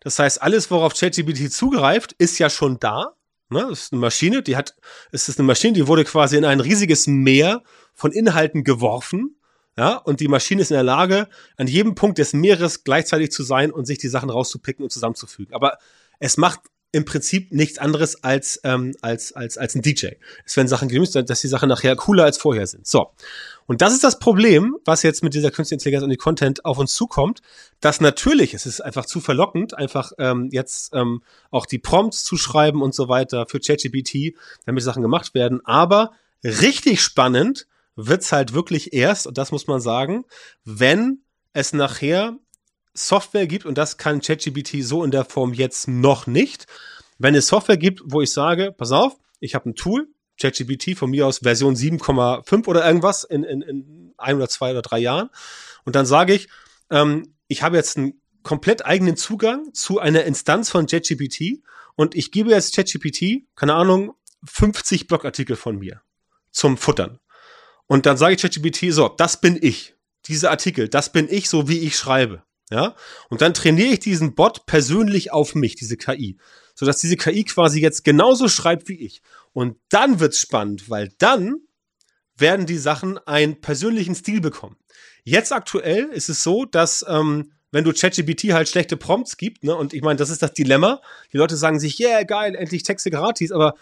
[0.00, 3.16] Das heißt, alles, worauf ChatGPT zugreift, ist ja schon da.
[3.48, 3.66] Ne?
[3.68, 4.74] Das ist eine Maschine, die hat,
[5.12, 7.62] es ist eine Maschine, die wurde quasi in ein riesiges Meer
[7.94, 9.36] von Inhalten geworfen.
[9.78, 11.28] Ja, und die Maschine ist in der Lage,
[11.58, 15.54] an jedem Punkt des Meeres gleichzeitig zu sein und sich die Sachen rauszupicken und zusammenzufügen.
[15.54, 15.76] Aber
[16.18, 16.60] es macht
[16.96, 20.12] im Prinzip nichts anderes als, ähm, als, als, als ein DJ.
[20.46, 22.86] Es werden Sachen gemüßt, dass die Sachen nachher cooler als vorher sind.
[22.86, 23.10] So.
[23.66, 26.78] Und das ist das Problem, was jetzt mit dieser künstlichen Intelligenz und die Content auf
[26.78, 27.42] uns zukommt,
[27.80, 32.38] dass natürlich, es ist einfach zu verlockend, einfach ähm, jetzt ähm, auch die Prompts zu
[32.38, 34.34] schreiben und so weiter für ChatGPT,
[34.64, 35.60] damit Sachen gemacht werden.
[35.66, 40.24] Aber richtig spannend wird's halt wirklich erst, und das muss man sagen,
[40.64, 41.18] wenn
[41.52, 42.38] es nachher
[42.96, 46.66] Software gibt, und das kann ChatGPT so in der Form jetzt noch nicht,
[47.18, 50.08] wenn es Software gibt, wo ich sage, pass auf, ich habe ein Tool,
[50.40, 54.82] ChatGPT von mir aus Version 7,5 oder irgendwas in, in, in ein oder zwei oder
[54.82, 55.30] drei Jahren.
[55.84, 56.48] Und dann sage ich,
[56.90, 61.62] ähm, ich habe jetzt einen komplett eigenen Zugang zu einer Instanz von ChatGPT
[61.94, 66.02] und ich gebe jetzt ChatGPT, keine Ahnung, 50 Blogartikel von mir
[66.50, 67.18] zum Futtern.
[67.86, 69.94] Und dann sage ich ChatGPT, so, das bin ich.
[70.26, 72.42] Diese Artikel, das bin ich, so wie ich schreibe.
[72.70, 72.96] Ja,
[73.28, 76.36] und dann trainiere ich diesen Bot persönlich auf mich, diese KI,
[76.74, 79.22] sodass diese KI quasi jetzt genauso schreibt wie ich.
[79.52, 81.60] Und dann wird's spannend, weil dann
[82.36, 84.76] werden die Sachen einen persönlichen Stil bekommen.
[85.22, 89.74] Jetzt aktuell ist es so, dass ähm, wenn du ChatGPT halt schlechte Prompts gibt, ne,
[89.74, 91.00] und ich meine, das ist das Dilemma.
[91.32, 93.74] Die Leute sagen sich, yeah, geil, endlich Texte gratis, aber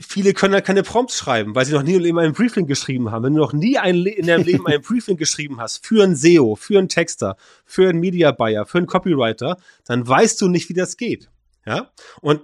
[0.00, 3.10] viele können ja keine Prompts schreiben, weil sie noch nie im Leben ein Briefing geschrieben
[3.10, 3.24] haben.
[3.24, 6.56] Wenn du noch nie ein in deinem Leben ein Briefing geschrieben hast für einen SEO,
[6.56, 10.74] für einen Texter, für einen Media Buyer, für einen Copywriter, dann weißt du nicht, wie
[10.74, 11.30] das geht.
[11.66, 11.90] Ja?
[12.20, 12.42] Und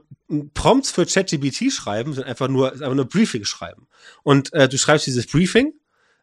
[0.55, 3.87] Prompts für ChatGPT schreiben sind einfach nur, einfach nur Briefing schreiben.
[4.23, 5.73] Und äh, du schreibst dieses Briefing,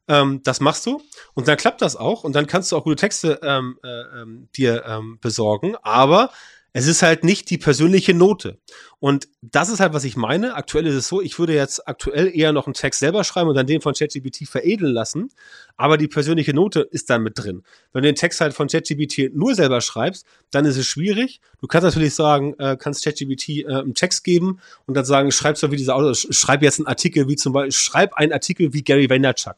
[0.07, 1.01] ähm, das machst du
[1.33, 4.49] und dann klappt das auch und dann kannst du auch gute Texte ähm, äh, ähm,
[4.55, 6.31] dir ähm, besorgen, aber
[6.75, 8.57] es ist halt nicht die persönliche Note.
[8.99, 10.55] Und das ist halt, was ich meine.
[10.55, 13.55] Aktuell ist es so, ich würde jetzt aktuell eher noch einen Text selber schreiben und
[13.55, 15.29] dann den von ChatGPT veredeln lassen.
[15.77, 17.61] Aber die persönliche Note ist dann mit drin.
[17.91, 21.41] Wenn du den Text halt von ChatGPT nur selber schreibst, dann ist es schwierig.
[21.61, 25.57] Du kannst natürlich sagen, äh, kannst ChatGPT äh, einen Text geben und dann sagen, schreib
[25.59, 28.83] so wie dieser Autor, schreib jetzt einen Artikel wie zum Beispiel, schreib einen Artikel wie
[28.83, 29.57] Gary Vaynerchuk.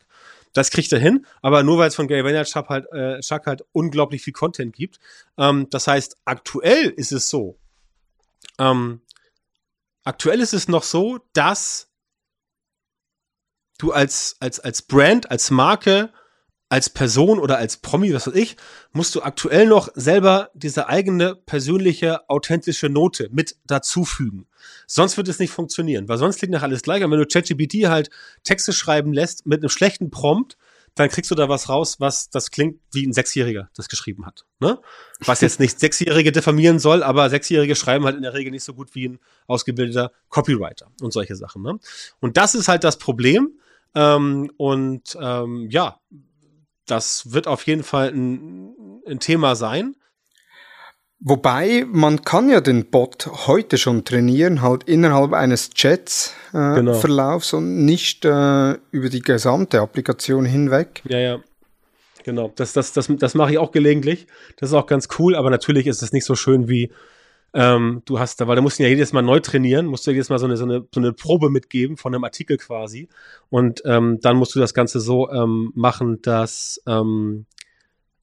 [0.55, 3.65] Das kriegt er hin, aber nur weil es von Gary Vaynerchuk halt, äh, Chuck halt
[3.73, 4.99] unglaublich viel Content gibt.
[5.37, 7.59] Ähm, das heißt, aktuell ist es so,
[8.57, 9.01] ähm,
[10.05, 11.91] aktuell ist es noch so, dass
[13.77, 16.13] du als, als, als Brand, als Marke
[16.69, 18.57] als Person oder als Promi, was weiß ich,
[18.91, 24.47] musst du aktuell noch selber diese eigene persönliche, authentische Note mit dazufügen.
[24.87, 27.03] Sonst wird es nicht funktionieren, weil sonst klingt nach alles gleich.
[27.03, 28.09] Und wenn du ChatGPT halt
[28.43, 30.57] Texte schreiben lässt mit einem schlechten Prompt,
[30.95, 34.45] dann kriegst du da was raus, was das klingt wie ein Sechsjähriger das geschrieben hat.
[34.59, 34.79] Ne?
[35.19, 38.73] Was jetzt nicht Sechsjährige diffamieren soll, aber Sechsjährige schreiben halt in der Regel nicht so
[38.73, 41.61] gut wie ein ausgebildeter Copywriter und solche Sachen.
[41.61, 41.77] Ne?
[42.21, 43.59] Und das ist halt das Problem.
[43.93, 45.99] Ähm, und ähm, ja,
[46.85, 49.95] das wird auf jeden Fall ein, ein Thema sein.
[51.19, 57.63] Wobei, man kann ja den Bot heute schon trainieren, halt innerhalb eines Chats-Verlaufs äh, genau.
[57.63, 61.01] und nicht äh, über die gesamte Applikation hinweg.
[61.05, 61.39] Ja, ja.
[62.23, 62.51] Genau.
[62.55, 64.27] Das, das, das, das mache ich auch gelegentlich.
[64.57, 66.91] Das ist auch ganz cool, aber natürlich ist es nicht so schön wie
[67.55, 70.11] ähm, du hast da, weil da musst du ja jedes Mal neu trainieren, musst du
[70.11, 73.07] jedes Mal so eine, so eine, so eine Probe mitgeben von einem Artikel quasi.
[73.49, 77.45] Und ähm, dann musst du das Ganze so ähm, machen, dass, ähm,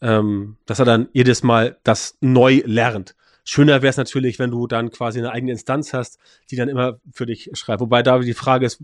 [0.02, 3.16] ähm, dass er dann jedes Mal das neu lernt.
[3.42, 6.18] Schöner wäre es natürlich, wenn du dann quasi eine eigene Instanz hast,
[6.50, 7.80] die dann immer für dich schreibt.
[7.80, 8.82] Wobei da die Frage ist,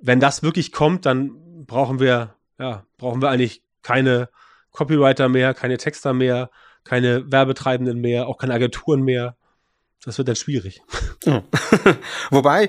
[0.00, 4.30] wenn das wirklich kommt, dann brauchen wir, ja, brauchen wir eigentlich keine
[4.70, 6.50] Copywriter mehr, keine Texter mehr,
[6.84, 9.36] keine Werbetreibenden mehr, auch keine Agenturen mehr.
[10.04, 10.82] Das wird dann schwierig.
[11.24, 11.44] Ja.
[12.30, 12.68] Wobei,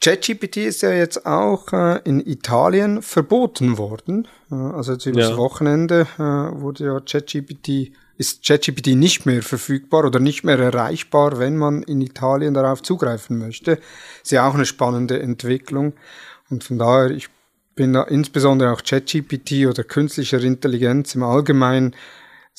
[0.00, 4.28] ChatGPT ist ja jetzt auch äh, in Italien verboten worden.
[4.52, 5.36] Äh, also jetzt übers ja.
[5.36, 11.56] Wochenende äh, wurde ja ChatGPT, ist ChatGPT nicht mehr verfügbar oder nicht mehr erreichbar, wenn
[11.56, 13.80] man in Italien darauf zugreifen möchte.
[14.22, 15.94] Ist ja auch eine spannende Entwicklung.
[16.50, 17.28] Und von daher, ich
[17.74, 21.96] bin da insbesondere auch ChatGPT oder künstlicher Intelligenz im Allgemeinen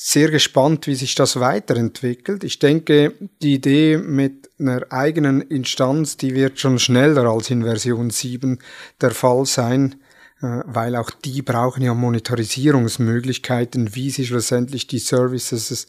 [0.04, 2.42] sehr gespannt, wie sich das weiterentwickelt.
[2.42, 8.10] Ich denke, die Idee mit einer eigenen Instanz, die wird schon schneller als in Version
[8.10, 8.58] 7
[9.00, 9.94] der Fall sein,
[10.40, 15.86] äh, weil auch die brauchen ja Monetarisierungsmöglichkeiten, wie sie schlussendlich die Services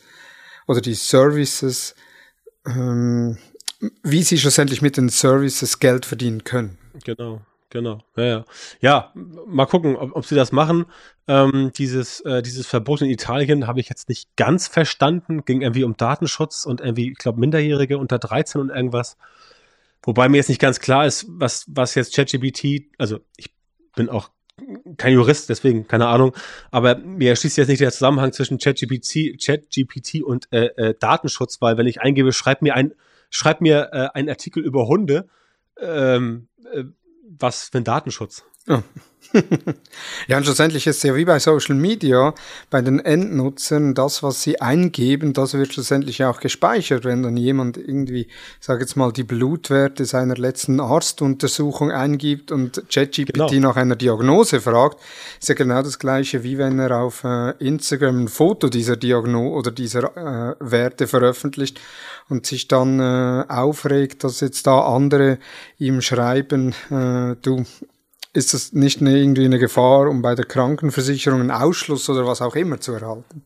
[0.68, 1.96] oder die Services,
[2.68, 3.40] ähm,
[4.04, 6.78] wie sie schlussendlich mit den Services Geld verdienen können.
[7.04, 7.42] Genau.
[7.74, 8.00] Genau.
[8.16, 8.46] Ja, ja.
[8.80, 9.12] ja
[9.46, 10.86] mal gucken, ob, ob sie das machen.
[11.28, 15.44] Ähm, dieses, äh, dieses Verbot in Italien habe ich jetzt nicht ganz verstanden.
[15.44, 19.18] Ging irgendwie um Datenschutz und irgendwie, ich glaube, Minderjährige unter 13 und irgendwas.
[20.04, 23.54] Wobei mir jetzt nicht ganz klar ist, was, was jetzt ChatGPT, also ich
[23.96, 24.30] bin auch
[24.98, 26.34] kein Jurist, deswegen keine Ahnung,
[26.70, 31.78] aber mir erschließt jetzt nicht der Zusammenhang zwischen ChatGPT, ChatGPT und äh, äh, Datenschutz, weil
[31.78, 32.94] wenn ich eingebe, schreib mir ein,
[33.30, 35.28] schreib mir äh, einen Artikel über Hunde,
[35.80, 36.84] ähm, äh,
[37.40, 38.44] was für ein Datenschutz?
[38.68, 38.84] Ja.
[40.28, 42.34] ja, und schlussendlich ist es ja wie bei Social Media,
[42.70, 47.06] bei den Endnutzern, das, was sie eingeben, das wird schlussendlich auch gespeichert.
[47.06, 52.84] Wenn dann jemand irgendwie, ich sage jetzt mal, die Blutwerte seiner letzten Arztuntersuchung eingibt und
[52.90, 53.70] ChatGPT genau.
[53.70, 55.00] nach einer Diagnose fragt,
[55.40, 59.56] ist ja genau das gleiche, wie wenn er auf äh, Instagram ein Foto dieser Diagnose
[59.56, 61.80] oder dieser äh, Werte veröffentlicht
[62.30, 65.40] und sich dann äh, aufregt, dass jetzt da andere
[65.78, 67.66] ihm schreiben, äh, du,
[68.34, 72.42] ist das nicht eine, irgendwie eine Gefahr, um bei der Krankenversicherung einen Ausschluss oder was
[72.42, 73.44] auch immer zu erhalten?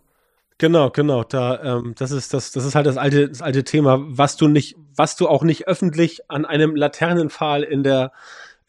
[0.58, 1.24] Genau, genau.
[1.24, 4.48] Da, ähm, das ist das, das ist halt das alte, das alte Thema, was du
[4.48, 8.12] nicht, was du auch nicht öffentlich an einem Laternenpfahl in der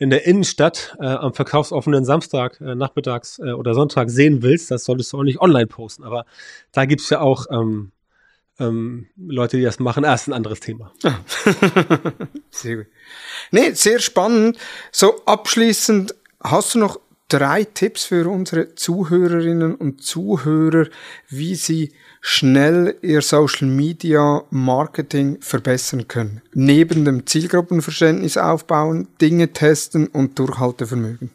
[0.00, 4.84] in der Innenstadt äh, am verkaufsoffenen Samstag, äh, nachmittags äh, oder Sonntag sehen willst, das
[4.84, 6.04] solltest du auch nicht online posten.
[6.04, 6.24] Aber
[6.70, 7.90] da gibt's ja auch ähm,
[8.58, 10.04] ähm, Leute, die das machen.
[10.04, 10.92] Ah, ist ein anderes Thema.
[12.50, 12.86] sehr gut.
[13.50, 14.58] Nee, sehr spannend.
[14.92, 20.86] So abschließend, hast du noch drei Tipps für unsere Zuhörerinnen und Zuhörer,
[21.28, 26.42] wie sie schnell ihr Social Media Marketing verbessern können?
[26.54, 31.30] Neben dem Zielgruppenverständnis aufbauen, Dinge testen und Durchhaltevermögen.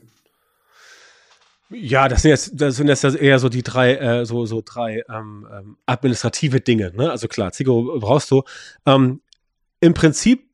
[1.73, 5.03] Ja, das sind jetzt, das sind jetzt eher so die drei, äh, so, so drei
[5.09, 6.91] ähm, ähm, administrative Dinge.
[6.95, 7.09] Ne?
[7.09, 8.43] Also klar, Zigo brauchst du.
[8.85, 9.21] Ähm,
[9.79, 10.49] Im Prinzip,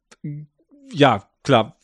[0.92, 1.76] ja, klar.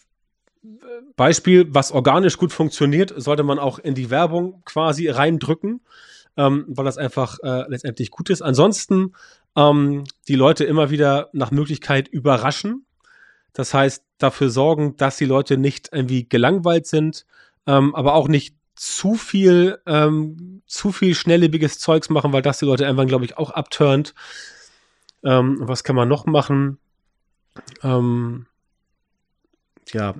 [1.15, 5.81] Beispiel, was organisch gut funktioniert, sollte man auch in die Werbung quasi reindrücken,
[6.37, 8.41] ähm, weil das einfach äh, letztendlich gut ist.
[8.41, 9.13] Ansonsten
[9.55, 12.85] ähm, die Leute immer wieder nach Möglichkeit überraschen.
[13.53, 17.25] Das heißt, dafür sorgen, dass die Leute nicht irgendwie gelangweilt sind,
[17.67, 22.65] ähm, aber auch nicht zu viel, ähm, zu viel schnelllebiges Zeugs machen, weil das die
[22.65, 24.13] Leute irgendwann, glaube ich, auch abturnt.
[25.23, 26.77] Ähm, was kann man noch machen?
[27.83, 28.47] Ähm,
[29.91, 30.15] ja,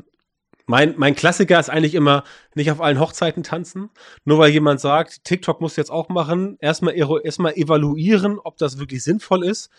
[0.68, 2.24] mein, mein Klassiker ist eigentlich immer
[2.56, 3.90] nicht auf allen Hochzeiten tanzen.
[4.24, 9.04] Nur weil jemand sagt, TikTok muss jetzt auch machen, erstmal erstmal evaluieren, ob das wirklich
[9.04, 9.70] sinnvoll ist.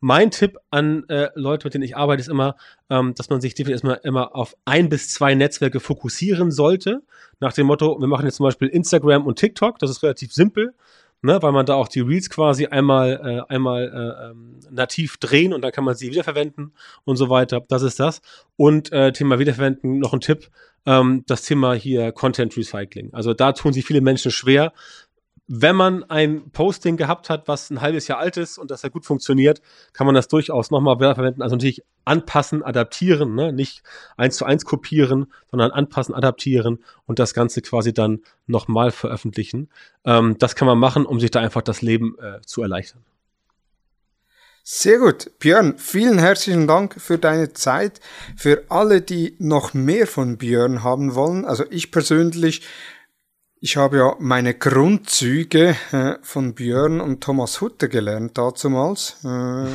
[0.00, 2.56] Mein Tipp an äh, Leute, mit denen ich arbeite, ist immer,
[2.90, 7.02] ähm, dass man sich definitiv erstmal immer auf ein bis zwei Netzwerke fokussieren sollte.
[7.40, 10.74] Nach dem Motto, wir machen jetzt zum Beispiel Instagram und TikTok, das ist relativ simpel.
[11.22, 15.54] Ne, weil man da auch die Reels quasi einmal, äh, einmal äh, ähm, nativ drehen
[15.54, 16.74] und dann kann man sie wiederverwenden
[17.04, 17.62] und so weiter.
[17.66, 18.20] Das ist das.
[18.56, 20.50] Und äh, Thema Wiederverwenden, noch ein Tipp,
[20.84, 23.08] ähm, das Thema hier Content Recycling.
[23.14, 24.72] Also da tun sich viele Menschen schwer,
[25.46, 28.88] wenn man ein Posting gehabt hat, was ein halbes Jahr alt ist und das ja
[28.88, 29.60] gut funktioniert,
[29.92, 31.42] kann man das durchaus nochmal verwenden.
[31.42, 33.52] Also natürlich anpassen, adaptieren, ne?
[33.52, 33.82] nicht
[34.16, 39.68] eins zu eins kopieren, sondern anpassen, adaptieren und das Ganze quasi dann nochmal veröffentlichen.
[40.04, 43.04] Ähm, das kann man machen, um sich da einfach das Leben äh, zu erleichtern.
[44.66, 45.30] Sehr gut.
[45.40, 48.00] Björn, vielen herzlichen Dank für deine Zeit.
[48.34, 51.44] Für alle, die noch mehr von Björn haben wollen.
[51.44, 52.62] Also ich persönlich
[53.64, 59.16] ich habe ja meine Grundzüge äh, von Björn und Thomas Hutter gelernt dazumals.
[59.24, 59.68] Äh,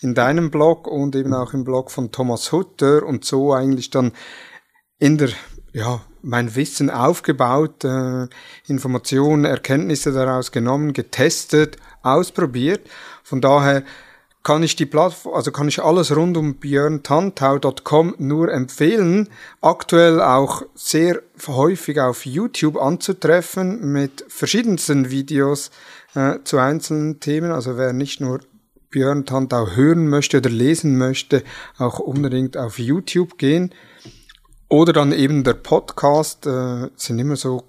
[0.00, 4.12] in deinem Blog und eben auch im Blog von Thomas Hutter und so eigentlich dann
[4.98, 5.28] in der,
[5.74, 8.28] ja, mein Wissen aufgebaut, äh,
[8.66, 12.88] Informationen, Erkenntnisse daraus genommen, getestet, ausprobiert.
[13.24, 13.82] Von daher
[14.42, 19.28] kann ich die Plattform, also kann ich alles rund um björntantau.com nur empfehlen.
[19.60, 25.70] Aktuell auch sehr häufig auf YouTube anzutreffen mit verschiedensten Videos
[26.14, 27.52] äh, zu einzelnen Themen.
[27.52, 28.40] Also wer nicht nur
[28.90, 31.42] Björn Tantau hören möchte oder lesen möchte,
[31.78, 33.72] auch unbedingt auf YouTube gehen.
[34.68, 37.64] Oder dann eben der Podcast, äh, sind immer so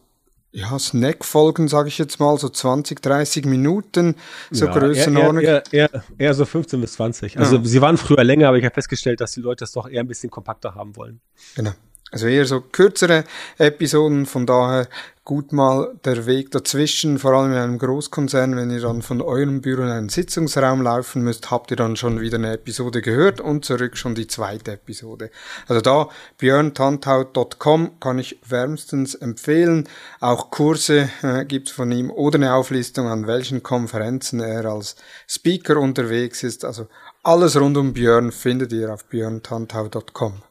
[0.54, 4.16] ja, Snack-Folgen, sage ich jetzt mal, so 20, 30 Minuten,
[4.52, 5.44] so ja, Größenordnung.
[5.44, 7.40] Eher, eher, eher, eher, so 15 bis 20.
[7.40, 7.66] Also ja.
[7.66, 10.08] sie waren früher länger, aber ich habe festgestellt, dass die Leute das doch eher ein
[10.08, 11.22] bisschen kompakter haben wollen.
[11.56, 11.72] Genau.
[12.14, 13.24] Also eher so kürzere
[13.58, 14.88] Episoden, von daher
[15.26, 19.62] gut mal der Weg dazwischen, vor allem in einem Großkonzern, wenn ihr dann von eurem
[19.62, 23.66] Büro in einen Sitzungsraum laufen müsst, habt ihr dann schon wieder eine Episode gehört und
[23.66, 25.32] zurück schon die zweite Episode.
[25.68, 29.90] Also da björntanthaut.com kann ich wärmstens empfehlen.
[30.20, 34.98] Auch Kurse äh, gibt's von ihm oder eine Auflistung, an welchen Konferenzen er als
[35.28, 36.64] Speaker unterwegs ist.
[36.64, 36.90] Also
[37.24, 40.44] alles rund um Björn findet ihr auf björntanthaut.com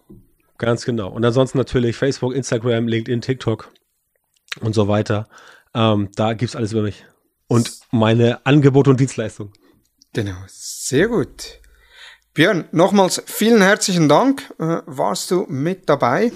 [0.63, 1.09] Ganz genau.
[1.09, 3.73] Und ansonsten natürlich Facebook, Instagram, LinkedIn, TikTok
[4.61, 5.29] und so weiter.
[5.75, 7.05] Ähm, da es alles über mich.
[7.49, 9.53] Und meine Angebote und Dienstleistungen.
[10.13, 11.61] Genau, sehr gut.
[12.33, 14.55] Björn, nochmals vielen herzlichen Dank.
[14.61, 16.31] Äh, warst du mit dabei?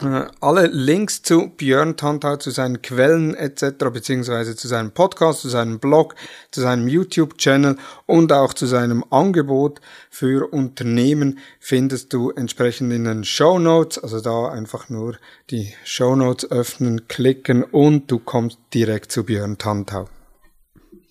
[0.00, 5.48] Äh, alle Links zu Björn Tantau, zu seinen Quellen etc., beziehungsweise zu seinem Podcast, zu
[5.48, 6.14] seinem Blog,
[6.50, 7.76] zu seinem YouTube-Channel
[8.06, 9.80] und auch zu seinem Angebot
[10.10, 13.98] für Unternehmen findest du entsprechend in den Show Notes.
[13.98, 15.16] Also da einfach nur
[15.50, 20.08] die Show Notes öffnen, klicken und du kommst direkt zu Björn Tantau.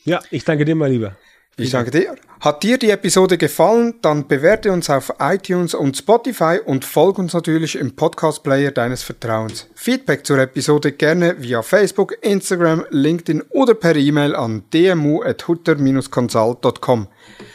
[0.03, 1.15] Ja, ich danke dir, mein Lieber.
[1.61, 2.15] Ich danke dir.
[2.41, 7.33] Hat dir die Episode gefallen, dann bewerte uns auf iTunes und Spotify und folge uns
[7.33, 9.67] natürlich im Podcast-Player deines Vertrauens.
[9.75, 17.07] Feedback zur Episode gerne via Facebook, Instagram, LinkedIn oder per E-Mail an dmu.hutter-consult.com.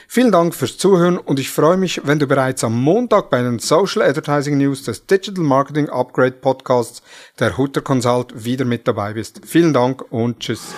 [0.06, 3.58] Vielen Dank fürs Zuhören und ich freue mich, wenn du bereits am Montag bei den
[3.58, 7.02] Social Advertising News des Digital Marketing Upgrade Podcasts
[7.40, 9.40] der Hutter Consult wieder mit dabei bist.
[9.44, 10.76] Vielen Dank und tschüss.